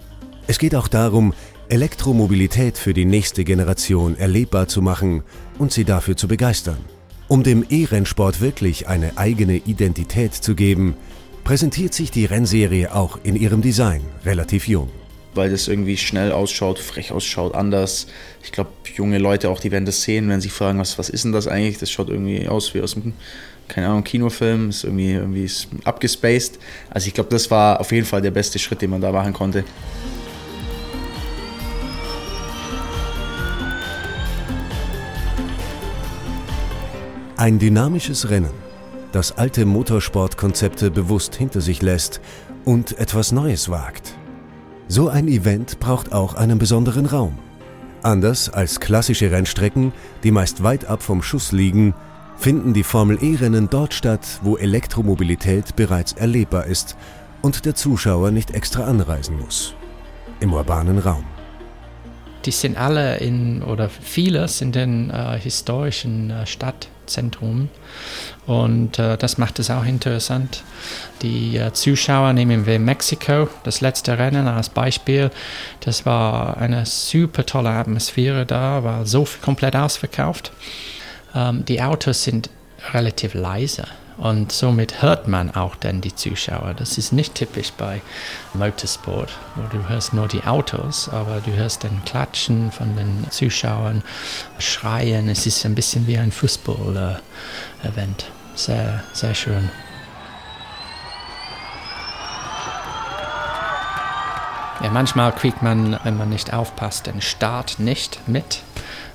Es 0.47 0.59
geht 0.59 0.75
auch 0.75 0.88
darum, 0.88 1.33
Elektromobilität 1.69 2.76
für 2.76 2.95
die 2.95 3.04
nächste 3.04 3.45
Generation 3.45 4.16
erlebbar 4.19 4.69
zu 4.69 4.83
machen 4.83 5.23
und 5.59 5.73
sie 5.73 5.85
dafür 5.85 6.16
zu 6.16 6.28
begeistern. 6.28 6.78
Um 7.28 7.42
dem 7.42 7.64
E-Rennsport 7.69 8.40
wirklich 8.40 8.88
eine 8.88 9.16
eigene 9.16 9.57
Identität 9.57 10.35
zu 10.35 10.54
geben, 10.54 10.97
präsentiert 11.45 11.95
sich 11.95 12.11
die 12.11 12.25
Rennserie 12.25 12.95
auch 12.95 13.19
in 13.23 13.37
ihrem 13.37 13.62
Design 13.62 14.02
relativ 14.25 14.69
jung. 14.69 14.90
Weil 15.35 15.50
das 15.50 15.66
irgendwie 15.66 15.97
schnell 15.97 16.31
ausschaut, 16.31 16.78
frech 16.78 17.11
ausschaut, 17.11 17.54
anders. 17.54 18.07
Ich 18.42 18.52
glaube, 18.52 18.71
junge 18.95 19.19
Leute 19.19 19.49
auch, 19.49 19.61
die 19.61 19.71
werden 19.71 19.87
das 19.87 20.02
sehen, 20.02 20.28
wenn 20.28 20.42
sie 20.42 20.50
fragen, 20.50 20.78
was, 20.78 20.99
was 20.99 21.09
ist 21.09 21.25
denn 21.25 21.33
das 21.33 21.49
eigentlich? 21.49 21.78
Das 21.78 21.90
schaut 21.90 22.11
irgendwie 22.11 22.49
aus 22.49 22.75
wie 22.75 22.83
aus 22.83 22.95
dem 22.95 23.14
keine 23.69 23.88
Ahnung, 23.88 24.04
Kinofilm, 24.04 24.69
ist 24.69 24.85
irgendwie, 24.85 25.12
irgendwie 25.12 25.45
ist 25.45 25.69
abgespaced. 25.85 26.59
Also 26.90 27.07
ich 27.07 27.14
glaube, 27.14 27.31
das 27.31 27.50
war 27.50 27.81
auf 27.81 27.90
jeden 27.92 28.07
Fall 28.07 28.21
der 28.21 28.31
beste 28.31 28.59
Schritt, 28.59 28.83
den 28.83 28.90
man 28.90 29.00
da 29.00 29.11
machen 29.12 29.33
konnte. 29.33 29.64
Ein 37.42 37.58
dynamisches 37.58 38.30
Rennen, 38.30 38.54
das 39.11 39.37
alte 39.37 39.66
Motorsportkonzepte 39.66 40.92
bewusst 40.92 41.34
hinter 41.34 41.61
sich 41.61 41.82
lässt 41.82 42.20
und 42.64 42.96
etwas 43.00 43.32
Neues 43.32 43.68
wagt. 43.68 44.14
So 44.87 45.08
ein 45.08 45.26
Event 45.26 45.80
braucht 45.80 46.12
auch 46.12 46.34
einen 46.34 46.61
besonderen 46.61 47.04
Raum. 47.04 47.37
Anders 48.04 48.49
als 48.49 48.78
klassische 48.78 49.32
Rennstrecken, 49.32 49.92
die 50.22 50.30
meist 50.30 50.62
weit 50.62 50.84
ab 50.84 51.02
vom 51.02 51.20
Schuss 51.20 51.50
liegen, 51.50 51.94
finden 52.37 52.75
die 52.75 52.84
Formel-E-Rennen 52.84 53.68
dort 53.68 53.92
statt, 53.92 54.38
wo 54.42 54.56
Elektromobilität 54.56 55.75
bereits 55.75 56.12
erlebbar 56.12 56.66
ist 56.66 56.96
und 57.40 57.64
der 57.64 57.75
Zuschauer 57.75 58.30
nicht 58.30 58.52
extra 58.52 58.84
anreisen 58.84 59.37
muss. 59.37 59.75
Im 60.38 60.52
urbanen 60.52 61.00
Raum. 61.00 61.25
Die 62.44 62.50
sind 62.50 62.76
alle 62.76 63.18
in, 63.18 63.62
oder 63.62 63.88
viele 63.88 64.49
sind 64.49 64.75
in 64.76 65.11
äh, 65.11 65.38
historischen 65.38 66.30
äh, 66.30 66.46
Stadtzentren 66.46 67.70
und 68.46 68.99
äh, 68.99 69.16
das 69.16 69.38
macht 69.38 69.58
es 69.58 69.70
auch 69.70 69.84
interessant. 69.84 70.64
Die 71.22 71.56
äh, 71.56 71.72
Zuschauer 71.72 72.32
nehmen 72.32 72.66
wir 72.66 72.78
Mexiko, 72.78 73.49
das 73.62 73.80
letzte 73.80 74.18
Rennen 74.18 74.49
als 74.49 74.68
Beispiel. 74.68 75.30
Das 75.80 76.04
war 76.04 76.56
eine 76.56 76.84
super 76.84 77.46
tolle 77.46 77.70
Atmosphäre 77.70 78.44
da, 78.44 78.82
war 78.82 79.06
so 79.06 79.26
komplett 79.42 79.76
ausverkauft. 79.76 80.52
Ähm, 81.34 81.64
die 81.64 81.80
Autos 81.80 82.25
sind 82.25 82.50
relativ 82.92 83.34
leise 83.34 83.84
und 84.19 84.52
somit 84.52 85.02
hört 85.02 85.28
man 85.28 85.54
auch 85.54 85.76
dann 85.76 86.00
die 86.00 86.14
Zuschauer. 86.14 86.75
Das 86.75 86.99
ist 86.99 87.12
nicht 87.12 87.35
typisch 87.35 87.73
bei 87.73 88.00
Motorsport, 88.54 89.31
wo 89.54 89.62
du 89.76 89.88
hörst 89.88 90.12
nur 90.12 90.28
die 90.28 90.45
Autos, 90.45 91.09
aber 91.09 91.40
du 91.40 91.52
hörst 91.52 91.83
den 91.83 92.04
Klatschen 92.04 92.73
von 92.73 92.97
den 92.97 93.26
Zuschauern, 93.31 94.02
Schreien. 94.59 95.28
Es 95.28 95.47
ist 95.47 95.64
ein 95.64 95.75
bisschen 95.75 96.07
wie 96.07 96.19
ein 96.19 96.33
Fußball-Event. 96.33 98.26
Sehr, 98.54 99.02
sehr 99.12 99.35
schön. 99.35 99.71
Ja, 104.83 104.90
manchmal 104.90 105.33
kriegt 105.33 105.62
man, 105.62 105.99
wenn 106.02 106.16
man 106.16 106.28
nicht 106.28 106.52
aufpasst, 106.52 107.07
den 107.07 107.21
Start 107.23 107.78
nicht 107.78 108.19
mit 108.26 108.62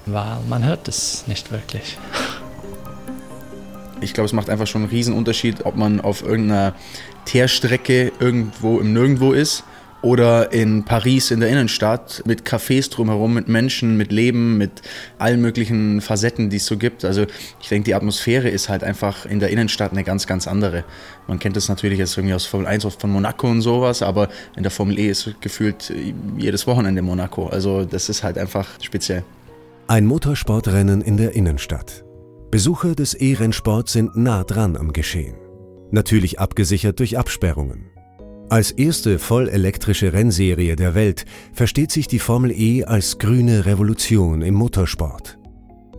weil 0.08 0.38
man 0.48 0.64
hört 0.64 0.88
es 0.88 1.28
nicht 1.28 1.52
wirklich. 1.52 1.98
Ich 4.02 4.14
glaube, 4.14 4.26
es 4.26 4.34
macht 4.34 4.50
einfach 4.50 4.68
schon 4.68 4.84
einen 4.84 4.92
riesen 4.92 5.14
Unterschied, 5.14 5.66
ob 5.66 5.76
man 5.76 6.02
auf 6.02 6.24
irgendeiner 6.24 6.76
Teerstrecke 7.26 8.12
irgendwo 8.20 8.80
im 8.80 8.94
Nirgendwo 8.94 9.32
ist 9.34 9.64
oder 10.02 10.54
in 10.54 10.86
Paris 10.86 11.32
in 11.32 11.40
der 11.40 11.50
Innenstadt 11.50 12.22
mit 12.26 12.44
Cafés 12.48 12.92
drumherum, 12.92 13.34
mit 13.34 13.48
Menschen, 13.48 13.98
mit 13.98 14.12
Leben, 14.12 14.58
mit 14.58 14.84
allen 15.18 15.42
möglichen 15.42 16.02
Facetten, 16.02 16.50
die 16.50 16.58
es 16.58 16.68
so 16.68 16.78
gibt. 16.78 17.04
Also 17.04 17.26
ich 17.60 17.70
denke, 17.70 17.86
die 17.86 17.96
Atmosphäre 17.96 18.48
ist 18.50 18.70
halt 18.70 18.84
einfach 18.84 19.26
in 19.26 19.40
der 19.40 19.50
Innenstadt 19.50 19.92
eine 19.92 20.04
ganz, 20.04 20.28
ganz 20.28 20.48
andere. 20.48 20.84
Man 21.28 21.40
kennt 21.40 21.56
das 21.56 21.68
natürlich 21.68 21.98
jetzt 21.98 22.16
irgendwie 22.18 22.36
aus 22.36 22.46
Formel 22.46 22.68
1 22.68 22.86
von 22.98 23.10
Monaco 23.10 23.50
und 23.50 23.62
sowas, 23.62 24.04
aber 24.04 24.30
in 24.56 24.64
der 24.64 24.72
Formel 24.72 25.00
E 25.00 25.10
ist 25.10 25.34
gefühlt 25.42 25.92
jedes 26.38 26.68
Wochenende 26.68 27.02
Monaco. 27.02 27.48
Also 27.48 27.84
das 27.84 28.10
ist 28.10 28.24
halt 28.24 28.38
einfach 28.38 28.68
speziell. 28.82 29.24
Ein 29.88 30.06
Motorsportrennen 30.06 31.02
in 31.02 31.18
der 31.18 31.34
Innenstadt. 31.34 32.07
Besucher 32.50 32.96
des 32.96 33.14
E-Rennsports 33.14 33.92
sind 33.92 34.16
nah 34.16 34.46
dran 34.46 34.78
am 34.78 34.94
Geschehen. 34.94 35.36
Natürlich 35.92 36.40
abgesichert 36.40 36.98
durch 37.00 37.18
Absperrungen. 37.18 37.88
Als 38.50 38.72
erste 38.72 39.20
vollelektrische 39.20 40.14
Rennserie 40.14 40.78
der 40.78 40.96
Welt 40.96 41.26
versteht 41.52 41.92
sich 41.92 42.08
die 42.08 42.20
Formel 42.20 42.52
E 42.52 42.86
als 42.86 43.20
grüne 43.20 43.66
Revolution 43.66 44.42
im 44.42 44.54
Motorsport. 44.54 45.38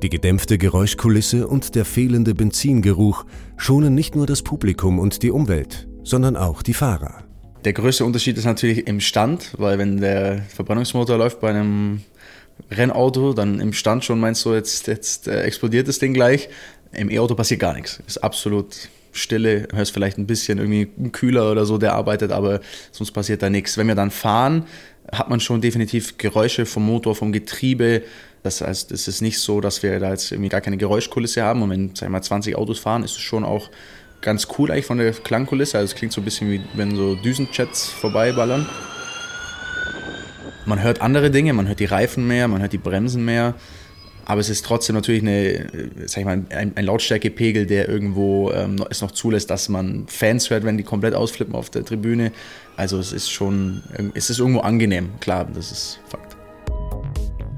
Die 0.02 0.08
gedämpfte 0.08 0.56
Geräuschkulisse 0.56 1.46
und 1.46 1.74
der 1.74 1.84
fehlende 1.84 2.34
Benzingeruch 2.34 3.26
schonen 3.58 3.94
nicht 3.94 4.16
nur 4.16 4.26
das 4.26 4.40
Publikum 4.40 4.98
und 4.98 5.22
die 5.22 5.30
Umwelt, 5.30 5.86
sondern 6.02 6.36
auch 6.36 6.62
die 6.62 6.74
Fahrer. 6.74 7.24
Der 7.66 7.74
größte 7.74 8.06
Unterschied 8.06 8.38
ist 8.38 8.46
natürlich 8.46 8.86
im 8.86 9.00
Stand, 9.00 9.52
weil 9.58 9.78
wenn 9.78 10.00
der 10.00 10.40
Verbrennungsmotor 10.42 11.18
läuft 11.18 11.40
bei 11.40 11.50
einem 11.50 12.00
Rennauto, 12.70 13.32
dann 13.32 13.60
im 13.60 13.72
Stand 13.72 14.04
schon 14.04 14.20
meinst 14.20 14.44
du, 14.44 14.54
jetzt, 14.54 14.86
jetzt 14.86 15.28
äh, 15.28 15.42
explodiert 15.42 15.88
das 15.88 15.98
Ding 15.98 16.14
gleich. 16.14 16.48
Im 16.92 17.10
E-Auto 17.10 17.34
passiert 17.34 17.60
gar 17.60 17.74
nichts. 17.74 18.00
Ist 18.06 18.18
absolut 18.18 18.74
Stille, 19.12 19.68
hörst 19.72 19.92
vielleicht 19.92 20.18
ein 20.18 20.26
bisschen 20.26 20.58
irgendwie 20.58 20.88
einen 20.98 21.12
Kühler 21.12 21.50
oder 21.50 21.64
so, 21.64 21.78
der 21.78 21.94
arbeitet, 21.94 22.32
aber 22.32 22.60
sonst 22.92 23.12
passiert 23.12 23.42
da 23.42 23.50
nichts. 23.50 23.76
Wenn 23.76 23.88
wir 23.88 23.94
dann 23.94 24.10
fahren, 24.10 24.66
hat 25.10 25.30
man 25.30 25.40
schon 25.40 25.60
definitiv 25.60 26.18
Geräusche 26.18 26.66
vom 26.66 26.84
Motor, 26.84 27.14
vom 27.14 27.32
Getriebe. 27.32 28.02
Das 28.42 28.60
heißt, 28.60 28.92
es 28.92 29.08
ist 29.08 29.20
nicht 29.20 29.38
so, 29.38 29.60
dass 29.60 29.82
wir 29.82 29.98
da 29.98 30.10
jetzt 30.10 30.30
irgendwie 30.32 30.50
gar 30.50 30.60
keine 30.60 30.76
Geräuschkulisse 30.76 31.42
haben. 31.42 31.62
Und 31.62 31.70
wenn, 31.70 31.92
wir 31.98 32.08
mal, 32.08 32.22
20 32.22 32.56
Autos 32.56 32.78
fahren, 32.78 33.02
ist 33.02 33.12
es 33.12 33.20
schon 33.20 33.44
auch 33.44 33.70
ganz 34.20 34.48
cool 34.58 34.70
eigentlich 34.70 34.86
von 34.86 34.98
der 34.98 35.12
Klangkulisse. 35.12 35.78
Also 35.78 35.92
es 35.92 35.96
klingt 35.96 36.12
so 36.12 36.20
ein 36.20 36.24
bisschen 36.24 36.50
wie 36.50 36.60
wenn 36.74 36.94
so 36.94 37.14
Düsenjets 37.14 37.88
vorbeiballern. 37.88 38.66
Man 40.68 40.82
hört 40.82 41.00
andere 41.00 41.30
Dinge, 41.30 41.54
man 41.54 41.66
hört 41.66 41.80
die 41.80 41.86
Reifen 41.86 42.26
mehr, 42.26 42.46
man 42.46 42.60
hört 42.60 42.74
die 42.74 42.78
Bremsen 42.78 43.24
mehr. 43.24 43.54
Aber 44.26 44.42
es 44.42 44.50
ist 44.50 44.66
trotzdem 44.66 44.96
natürlich 44.96 45.22
eine, 45.22 45.66
sag 46.04 46.18
ich 46.18 46.24
mal, 46.26 46.44
ein, 46.50 46.72
ein 46.74 46.84
Lautstärkepegel, 46.84 47.64
der 47.64 47.88
irgendwo 47.88 48.52
ähm, 48.52 48.76
es 48.90 49.00
noch 49.00 49.12
zulässt, 49.12 49.48
dass 49.48 49.70
man 49.70 50.04
Fans 50.08 50.50
hört, 50.50 50.64
wenn 50.64 50.76
die 50.76 50.82
komplett 50.82 51.14
ausflippen 51.14 51.54
auf 51.54 51.70
der 51.70 51.86
Tribüne. 51.86 52.32
Also 52.76 52.98
es 52.98 53.12
ist 53.14 53.30
schon, 53.30 53.82
es 54.12 54.28
ist 54.28 54.40
irgendwo 54.40 54.60
angenehm, 54.60 55.08
klar, 55.20 55.46
das 55.46 55.72
ist 55.72 56.00
Fakt. 56.06 56.36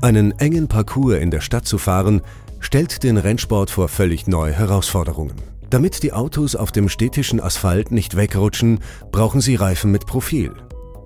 Einen 0.02 0.30
engen 0.38 0.68
Parcours 0.68 1.18
in 1.18 1.32
der 1.32 1.40
Stadt 1.40 1.66
zu 1.66 1.78
fahren, 1.78 2.22
stellt 2.60 3.02
den 3.02 3.16
Rennsport 3.16 3.70
vor 3.70 3.88
völlig 3.88 4.28
neue 4.28 4.52
Herausforderungen. 4.52 5.34
Damit 5.68 6.04
die 6.04 6.12
Autos 6.12 6.54
auf 6.54 6.70
dem 6.70 6.88
städtischen 6.88 7.40
Asphalt 7.40 7.90
nicht 7.90 8.16
wegrutschen, 8.16 8.78
brauchen 9.10 9.40
sie 9.40 9.56
Reifen 9.56 9.90
mit 9.90 10.06
Profil. 10.06 10.52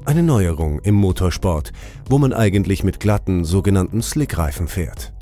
Eine 0.06 0.22
Neuerung 0.22 0.80
im 0.80 0.96
Motorsport, 0.96 1.72
wo 2.10 2.18
man 2.18 2.34
eigentlich 2.34 2.84
mit 2.84 3.00
glatten 3.00 3.42
sogenannten 3.46 4.02
Slickreifen 4.02 4.68
fährt. 4.68 5.14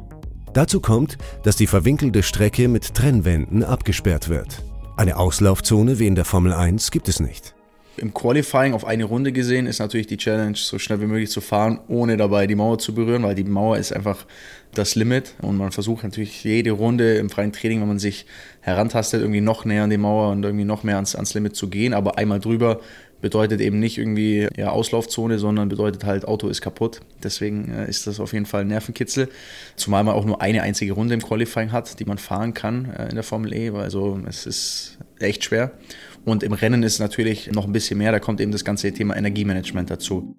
Dazu 0.54 0.80
kommt, 0.80 1.18
dass 1.44 1.54
die 1.54 1.68
verwinkelte 1.68 2.24
Strecke 2.24 2.66
mit 2.66 2.92
Trennwänden 2.92 3.62
abgesperrt 3.62 4.28
wird. 4.28 4.60
Eine 4.96 5.18
Auslaufzone 5.18 6.00
wie 6.00 6.08
in 6.08 6.16
der 6.16 6.24
Formel 6.24 6.52
1 6.52 6.90
gibt 6.90 7.08
es 7.08 7.20
nicht. 7.20 7.54
Im 7.96 8.12
Qualifying 8.12 8.72
auf 8.72 8.84
eine 8.84 9.04
Runde 9.04 9.30
gesehen 9.30 9.66
ist 9.66 9.78
natürlich 9.78 10.08
die 10.08 10.16
Challenge, 10.16 10.56
so 10.56 10.78
schnell 10.80 11.00
wie 11.00 11.06
möglich 11.06 11.30
zu 11.30 11.40
fahren, 11.40 11.78
ohne 11.86 12.16
dabei 12.16 12.48
die 12.48 12.56
Mauer 12.56 12.78
zu 12.78 12.92
berühren, 12.92 13.22
weil 13.22 13.36
die 13.36 13.44
Mauer 13.44 13.76
ist 13.76 13.92
einfach 13.92 14.26
das 14.74 14.96
Limit 14.96 15.34
und 15.42 15.58
man 15.58 15.70
versucht 15.70 16.02
natürlich 16.02 16.42
jede 16.42 16.72
Runde 16.72 17.16
im 17.16 17.30
freien 17.30 17.52
Training, 17.52 17.82
wenn 17.82 17.88
man 17.88 17.98
sich 17.98 18.26
herantastet, 18.62 19.20
irgendwie 19.20 19.42
noch 19.42 19.64
näher 19.64 19.84
an 19.84 19.90
die 19.90 19.98
Mauer 19.98 20.32
und 20.32 20.42
irgendwie 20.42 20.64
noch 20.64 20.82
mehr 20.82 20.96
ans, 20.96 21.14
ans 21.14 21.34
Limit 21.34 21.54
zu 21.54 21.68
gehen, 21.68 21.92
aber 21.92 22.18
einmal 22.18 22.40
drüber 22.40 22.80
bedeutet 23.22 23.62
eben 23.62 23.78
nicht 23.78 23.96
irgendwie 23.96 24.48
ja, 24.56 24.70
Auslaufzone, 24.70 25.38
sondern 25.38 25.70
bedeutet 25.70 26.04
halt, 26.04 26.26
Auto 26.26 26.48
ist 26.48 26.60
kaputt. 26.60 27.00
Deswegen 27.22 27.72
äh, 27.72 27.88
ist 27.88 28.06
das 28.06 28.20
auf 28.20 28.34
jeden 28.34 28.44
Fall 28.44 28.62
ein 28.62 28.66
Nervenkitzel. 28.66 29.30
Zumal 29.76 30.04
man 30.04 30.14
auch 30.14 30.26
nur 30.26 30.42
eine 30.42 30.62
einzige 30.62 30.92
Runde 30.92 31.14
im 31.14 31.22
Qualifying 31.22 31.72
hat, 31.72 31.98
die 32.00 32.04
man 32.04 32.18
fahren 32.18 32.52
kann 32.52 32.90
äh, 32.90 33.08
in 33.08 33.14
der 33.14 33.22
Formel 33.22 33.54
E. 33.54 33.70
Also 33.70 34.20
es 34.28 34.44
ist 34.44 34.98
echt 35.18 35.44
schwer. 35.44 35.72
Und 36.24 36.42
im 36.42 36.52
Rennen 36.52 36.82
ist 36.82 36.98
natürlich 36.98 37.50
noch 37.50 37.64
ein 37.64 37.72
bisschen 37.72 37.96
mehr. 37.98 38.12
Da 38.12 38.18
kommt 38.18 38.40
eben 38.40 38.52
das 38.52 38.64
ganze 38.64 38.92
Thema 38.92 39.16
Energiemanagement 39.16 39.90
dazu. 39.90 40.34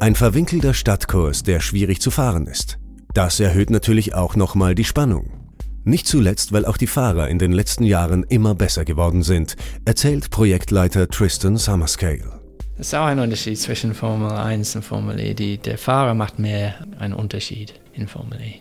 Ein 0.00 0.16
verwinkelter 0.16 0.74
Stadtkurs, 0.74 1.44
der 1.44 1.60
schwierig 1.60 2.00
zu 2.00 2.10
fahren 2.10 2.46
ist. 2.46 2.78
Das 3.14 3.38
erhöht 3.38 3.70
natürlich 3.70 4.14
auch 4.14 4.34
nochmal 4.34 4.74
die 4.74 4.84
Spannung. 4.84 5.43
Nicht 5.86 6.06
zuletzt, 6.06 6.52
weil 6.52 6.64
auch 6.64 6.78
die 6.78 6.86
Fahrer 6.86 7.28
in 7.28 7.38
den 7.38 7.52
letzten 7.52 7.84
Jahren 7.84 8.24
immer 8.30 8.54
besser 8.54 8.86
geworden 8.86 9.22
sind, 9.22 9.54
erzählt 9.84 10.30
Projektleiter 10.30 11.08
Tristan 11.08 11.58
Summerscale. 11.58 12.40
Es 12.78 12.88
ist 12.88 12.94
auch 12.94 13.04
ein 13.04 13.18
Unterschied 13.18 13.58
zwischen 13.58 13.92
Formel 13.92 14.32
1 14.32 14.76
und 14.76 14.82
Formel 14.82 15.20
E. 15.20 15.34
Die, 15.34 15.58
der 15.58 15.76
Fahrer 15.76 16.14
macht 16.14 16.38
mehr 16.38 16.86
einen 16.98 17.12
Unterschied 17.12 17.74
in 17.92 18.08
Formel 18.08 18.40
E. 18.40 18.54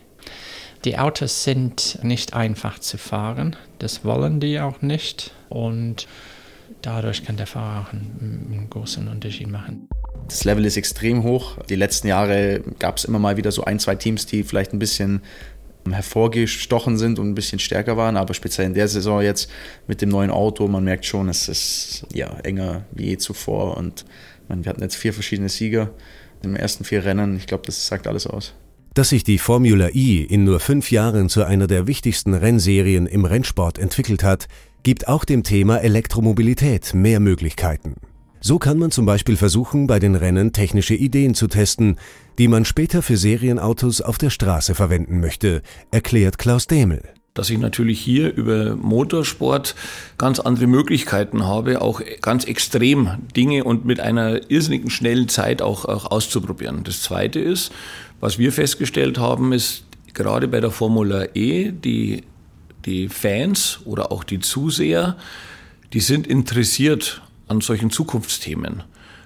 Die 0.83 0.97
Autos 0.99 1.45
sind 1.45 1.97
nicht 2.03 2.33
einfach 2.33 2.77
zu 2.79 2.97
fahren, 2.97 3.55
das 3.79 4.03
wollen 4.03 4.41
die 4.41 4.59
auch 4.59 4.81
nicht 4.81 5.31
und 5.47 6.07
dadurch 6.81 7.23
kann 7.23 7.37
der 7.37 7.47
Fahrer 7.47 7.87
auch 7.87 7.93
einen, 7.93 8.49
einen 8.51 8.69
großen 8.69 9.07
Unterschied 9.07 9.47
machen. 9.47 9.87
Das 10.27 10.43
Level 10.43 10.65
ist 10.65 10.77
extrem 10.77 11.23
hoch. 11.23 11.57
Die 11.69 11.75
letzten 11.75 12.07
Jahre 12.07 12.61
gab 12.79 12.97
es 12.97 13.05
immer 13.05 13.19
mal 13.19 13.37
wieder 13.37 13.51
so 13.51 13.63
ein, 13.63 13.79
zwei 13.79 13.95
Teams, 13.95 14.25
die 14.25 14.43
vielleicht 14.43 14.73
ein 14.73 14.79
bisschen 14.79 15.21
hervorgestochen 15.91 16.97
sind 16.97 17.19
und 17.19 17.29
ein 17.29 17.35
bisschen 17.35 17.59
stärker 17.59 17.97
waren, 17.97 18.15
aber 18.15 18.33
speziell 18.33 18.67
in 18.67 18.73
der 18.73 18.87
Saison 18.87 19.21
jetzt 19.21 19.49
mit 19.87 20.01
dem 20.01 20.09
neuen 20.09 20.31
Auto, 20.31 20.67
man 20.67 20.83
merkt 20.83 21.05
schon, 21.05 21.27
es 21.29 21.47
ist 21.49 22.05
ja 22.13 22.29
enger 22.43 22.85
wie 22.91 23.07
je 23.07 23.17
zuvor 23.17 23.77
und 23.77 24.05
man, 24.47 24.63
wir 24.63 24.69
hatten 24.69 24.81
jetzt 24.81 24.95
vier 24.95 25.13
verschiedene 25.13 25.49
Sieger 25.49 25.91
in 26.41 26.51
den 26.51 26.55
ersten 26.55 26.83
vier 26.83 27.03
Rennen, 27.05 27.37
ich 27.37 27.47
glaube, 27.47 27.63
das 27.65 27.87
sagt 27.87 28.07
alles 28.07 28.27
aus. 28.27 28.53
Dass 28.93 29.09
sich 29.09 29.23
die 29.23 29.39
Formula 29.39 29.89
E 29.89 30.21
in 30.21 30.43
nur 30.43 30.59
fünf 30.59 30.91
Jahren 30.91 31.27
zu 31.27 31.43
einer 31.43 31.65
der 31.67 31.87
wichtigsten 31.87 32.33
Rennserien 32.33 33.07
im 33.07 33.25
Rennsport 33.25 33.79
entwickelt 33.79 34.23
hat, 34.23 34.47
gibt 34.83 35.07
auch 35.07 35.25
dem 35.25 35.43
Thema 35.43 35.77
Elektromobilität 35.77 36.93
mehr 36.93 37.19
Möglichkeiten. 37.19 37.95
So 38.45 38.59
kann 38.59 38.77
man 38.77 38.91
zum 38.91 39.05
Beispiel 39.05 39.37
versuchen, 39.37 39.87
bei 39.87 39.99
den 39.99 40.15
Rennen 40.15 40.51
technische 40.51 40.95
Ideen 40.95 41.33
zu 41.33 41.47
testen, 41.47 41.95
die 42.37 42.49
man 42.49 42.65
später 42.65 43.01
für 43.01 43.15
Serienautos 43.15 44.01
auf 44.01 44.17
der 44.17 44.29
Straße 44.29 44.75
verwenden 44.75 45.21
möchte, 45.21 45.61
erklärt 45.91 46.37
Klaus 46.37 46.67
Dämel 46.67 47.01
dass 47.35 47.49
ich 47.49 47.57
natürlich 47.57 47.99
hier 47.99 48.31
über 48.31 48.75
Motorsport 48.75 49.73
ganz 50.19 50.39
andere 50.39 50.67
Möglichkeiten 50.67 51.47
habe, 51.47 51.81
auch 51.81 51.99
ganz 52.21 52.43
extrem 52.43 53.09
Dinge 53.35 53.63
und 53.63 53.85
mit 53.85 53.99
einer 53.99 54.51
irrsinnigen 54.51 54.91
schnellen 54.91 55.29
Zeit 55.29 55.63
auch, 55.63 55.85
auch 55.85 56.11
auszuprobieren. 56.11 56.83
Das 56.83 57.01
Zweite 57.01 57.39
ist, 57.39 57.71
was 58.19 58.37
wir 58.37 58.51
festgestellt 58.51 59.17
haben, 59.17 59.51
ist 59.51 59.85
gerade 60.13 60.47
bei 60.47 60.59
der 60.59 60.69
Formula 60.69 61.25
E, 61.33 61.71
die, 61.71 62.21
die 62.85 63.09
Fans 63.09 63.79
oder 63.85 64.11
auch 64.11 64.23
die 64.23 64.39
Zuseher, 64.39 65.17
die 65.91 66.01
sind 66.01 66.27
interessiert 66.27 67.23
an 67.47 67.61
solchen 67.61 67.89
Zukunftsthemen. 67.89 68.83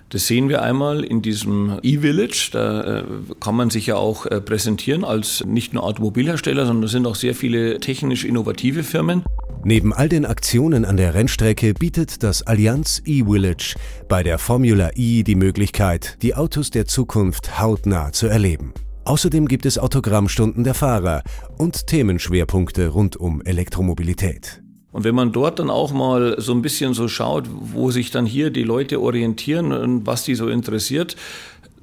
Das 0.09 0.25
sehen 0.25 0.47
wir 0.47 0.61
einmal 0.61 1.03
in 1.03 1.21
diesem 1.21 1.79
E-Village. 1.81 2.49
Da 2.53 2.99
äh, 2.99 3.03
kann 3.41 3.55
man 3.55 3.69
sich 3.69 3.87
ja 3.87 3.97
auch 3.97 4.25
äh, 4.25 4.39
präsentieren 4.39 5.03
als 5.03 5.43
nicht 5.45 5.73
nur 5.73 5.83
Automobilhersteller, 5.83 6.65
sondern 6.65 6.83
es 6.85 6.91
sind 6.91 7.05
auch 7.05 7.15
sehr 7.15 7.35
viele 7.35 7.79
technisch 7.81 8.23
innovative 8.23 8.83
Firmen. 8.83 9.23
Neben 9.65 9.91
all 9.93 10.07
den 10.07 10.25
Aktionen 10.25 10.85
an 10.85 10.95
der 10.95 11.13
Rennstrecke 11.13 11.73
bietet 11.73 12.23
das 12.23 12.41
Allianz 12.41 13.01
E-Village 13.05 13.75
bei 14.07 14.23
der 14.23 14.37
Formula 14.37 14.91
E 14.95 15.23
die 15.23 15.35
Möglichkeit, 15.35 16.17
die 16.21 16.35
Autos 16.35 16.69
der 16.69 16.85
Zukunft 16.85 17.59
hautnah 17.59 18.13
zu 18.13 18.27
erleben. 18.27 18.73
Außerdem 19.03 19.47
gibt 19.47 19.65
es 19.65 19.77
Autogrammstunden 19.77 20.63
der 20.63 20.73
Fahrer 20.73 21.21
und 21.57 21.87
Themenschwerpunkte 21.87 22.89
rund 22.89 23.17
um 23.17 23.41
Elektromobilität. 23.41 24.61
Und 24.97 25.03
wenn 25.03 25.13
man 25.13 25.31
dort 25.31 25.59
dann 25.59 25.69
auch 25.69 25.93
mal 25.93 26.41
so 26.41 26.53
ein 26.53 26.63
bisschen 26.63 26.95
so 26.95 27.07
schaut, 27.07 27.45
wo 27.51 27.91
sich 27.91 28.09
dann 28.09 28.25
hier 28.25 28.49
die 28.49 28.63
Leute 28.63 28.99
orientieren 28.99 29.71
und 29.71 30.07
was 30.07 30.23
die 30.23 30.33
so 30.33 30.47
interessiert, 30.49 31.15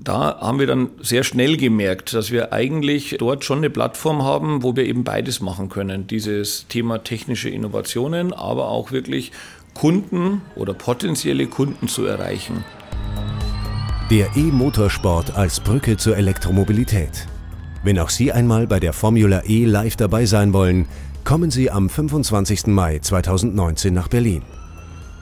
da 0.01 0.41
haben 0.41 0.59
wir 0.59 0.67
dann 0.67 0.89
sehr 1.01 1.23
schnell 1.23 1.57
gemerkt, 1.57 2.13
dass 2.13 2.33
wir 2.33 2.53
eigentlich 2.53 3.15
dort 3.21 3.45
schon 3.45 3.59
eine 3.59 3.71
Plattform 3.71 4.25
haben, 4.25 4.65
wo 4.65 4.75
wir 4.75 4.85
eben 4.85 5.05
beides 5.05 5.41
machen 5.41 5.69
können. 5.69 6.09
Dieses 6.09 6.67
Thema 6.67 7.05
technische 7.05 7.49
Innovationen, 7.49 8.33
aber 8.33 8.67
auch 8.71 8.91
wirklich 8.91 9.31
Kunden 9.75 10.43
oder 10.57 10.75
potenzielle 10.75 11.47
Kunden 11.47 11.87
zu 11.87 12.07
erreichen. 12.07 12.65
Der 14.11 14.27
E-Motorsport 14.35 15.37
als 15.37 15.61
Brücke 15.61 15.97
zur 15.99 16.17
Elektromobilität. 16.17 17.29
Wenn 17.85 18.01
auch 18.01 18.11
Sie 18.11 18.33
einmal 18.33 18.67
bei 18.67 18.81
der 18.81 18.93
Formula 18.93 19.45
E 19.47 19.67
live 19.67 19.95
dabei 19.95 20.27
sein 20.27 20.53
wollen, 20.53 20.89
kommen 21.25 21.51
Sie 21.51 21.71
am 21.71 21.89
25. 21.89 22.67
Mai 22.67 22.99
2019 22.99 23.95
nach 23.95 24.09
Berlin. 24.09 24.43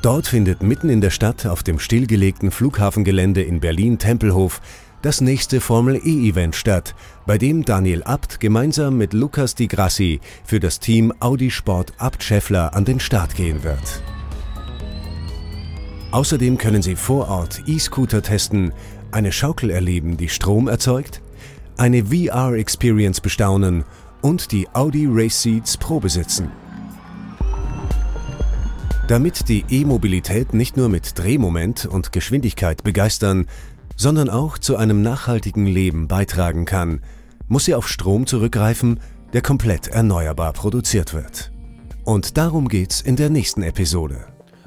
Dort 0.02 0.26
findet 0.26 0.62
mitten 0.62 0.88
in 0.88 1.00
der 1.00 1.10
Stadt 1.10 1.46
auf 1.46 1.62
dem 1.62 1.78
stillgelegten 1.78 2.50
Flughafengelände 2.50 3.42
in 3.42 3.60
Berlin-Tempelhof 3.60 4.60
das 5.00 5.20
nächste 5.20 5.60
Formel 5.60 5.96
E-Event 5.96 6.56
statt, 6.56 6.94
bei 7.24 7.38
dem 7.38 7.64
Daniel 7.64 8.02
Abt 8.02 8.40
gemeinsam 8.40 8.98
mit 8.98 9.12
Lukas 9.12 9.54
Di 9.54 9.68
Grassi 9.68 10.20
für 10.44 10.58
das 10.58 10.80
Team 10.80 11.12
Audi 11.20 11.50
Sport 11.50 11.92
Abt 11.98 12.22
Scheffler 12.22 12.74
an 12.74 12.84
den 12.84 12.98
Start 12.98 13.36
gehen 13.36 13.62
wird. 13.62 14.02
Außerdem 16.10 16.58
können 16.58 16.82
Sie 16.82 16.96
vor 16.96 17.28
Ort 17.28 17.62
E-Scooter 17.66 18.22
testen, 18.22 18.72
eine 19.12 19.32
Schaukel 19.32 19.70
erleben, 19.70 20.16
die 20.16 20.28
Strom 20.28 20.68
erzeugt, 20.68 21.20
eine 21.76 22.04
VR-Experience 22.06 23.20
bestaunen 23.20 23.84
und 24.22 24.52
die 24.52 24.68
Audi 24.72 25.06
Race 25.11 25.42
Seats 25.42 25.76
Pro 25.76 26.00
besitzen. 26.00 26.50
Damit 29.08 29.48
die 29.48 29.64
E-Mobilität 29.68 30.54
nicht 30.54 30.76
nur 30.76 30.88
mit 30.88 31.18
Drehmoment 31.18 31.85
und 31.87 32.12
Geschwindigkeit 32.12 32.82
begeistern, 32.82 33.46
sondern 33.96 34.30
auch 34.30 34.56
zu 34.58 34.76
einem 34.76 35.02
nachhaltigen 35.02 35.66
Leben 35.66 36.08
beitragen 36.08 36.64
kann, 36.64 37.00
muss 37.48 37.66
sie 37.66 37.74
auf 37.74 37.88
Strom 37.88 38.26
zurückgreifen, 38.26 39.00
der 39.32 39.42
komplett 39.42 39.88
erneuerbar 39.88 40.52
produziert 40.52 41.12
wird. 41.12 41.50
Und 42.04 42.37
darum 42.37 42.68
geht's 42.68 43.00
in 43.00 43.16
der 43.16 43.28
nächsten 43.28 43.62
Episode. 43.62 44.24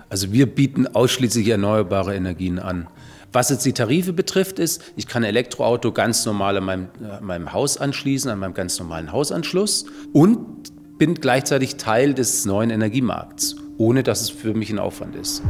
Also 0.10 0.32
wir 0.32 0.46
bieten 0.46 0.88
ausschließlich 0.88 1.48
erneuerbare 1.48 2.16
Energien 2.16 2.60
an. 2.60 2.88
Was 3.36 3.50
jetzt 3.50 3.66
die 3.66 3.74
Tarife 3.74 4.14
betrifft, 4.14 4.60
ist, 4.60 4.82
ich 4.96 5.08
kann 5.08 5.26
Elektroauto 5.26 5.92
ganz 5.92 6.26
normal 6.26 6.56
an 6.56 6.64
meinem, 6.64 6.88
an 7.02 7.26
meinem 7.26 7.52
Haus 7.52 7.76
anschließen, 7.76 8.32
an 8.32 8.40
meinem 8.40 8.54
ganz 8.54 8.80
normalen 8.80 9.12
Hausanschluss 9.12 9.88
und 10.14 10.38
bin 10.98 11.16
gleichzeitig 11.16 11.76
Teil 11.76 12.14
des 12.14 12.46
neuen 12.46 12.70
Energiemarkts, 12.70 13.58
ohne 13.78 14.04
dass 14.04 14.22
es 14.22 14.30
für 14.30 14.54
mich 14.54 14.70
ein 14.70 14.80
Aufwand 14.80 15.18
ist. 15.18 15.44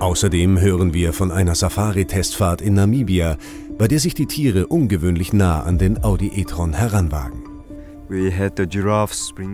Außerdem 0.00 0.58
hören 0.58 0.94
wir 0.94 1.12
von 1.12 1.30
einer 1.30 1.54
Safari-Testfahrt 1.54 2.60
in 2.60 2.74
Namibia, 2.74 3.36
bei 3.78 3.86
der 3.86 4.00
sich 4.00 4.14
die 4.14 4.26
Tiere 4.26 4.66
ungewöhnlich 4.66 5.32
nah 5.32 5.62
an 5.62 5.78
den 5.78 6.02
Audi 6.02 6.32
e-tron 6.40 6.72
heranwagen. 6.72 7.41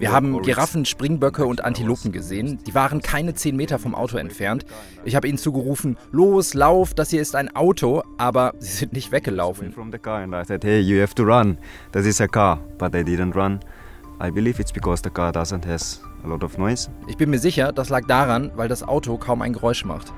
Wir 0.01 0.13
haben 0.13 0.43
Giraffen, 0.43 0.85
Springböcke 0.85 1.47
und 1.47 1.65
Antilopen 1.65 2.13
gesehen. 2.13 2.59
Die 2.67 2.75
waren 2.75 3.01
keine 3.03 3.35
10 3.35 3.57
Meter 3.57 3.79
vom 3.79 3.95
Auto 3.95 4.17
entfernt. 4.17 4.65
Ich 5.05 5.15
habe 5.15 5.29
ihnen 5.29 5.39
zugerufen, 5.39 5.97
los, 6.11 6.55
lauf, 6.55 6.95
das 6.95 7.11
hier 7.11 7.23
ist 7.23 7.37
ein 7.37 7.55
Auto, 7.55 8.03
aber 8.17 8.55
sie 8.59 8.73
sind 8.73 8.93
nicht 8.93 9.13
weggelaufen. 9.13 9.67
Ich 17.07 17.17
bin 17.17 17.31
mir 17.31 17.39
sicher, 17.39 17.73
das 17.73 17.89
lag 17.89 18.07
daran, 18.07 18.51
weil 18.57 18.69
das 18.69 18.83
Auto 18.83 19.17
kaum 19.19 19.43
ein 19.43 19.53
Geräusch 19.53 19.85
macht. 19.85 20.13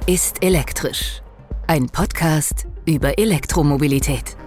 ist 0.07 0.43
elektrisch. 0.43 1.23
Ein 1.65 1.87
Podcast 1.87 2.67
über 2.85 3.17
Elektromobilität. 3.17 4.37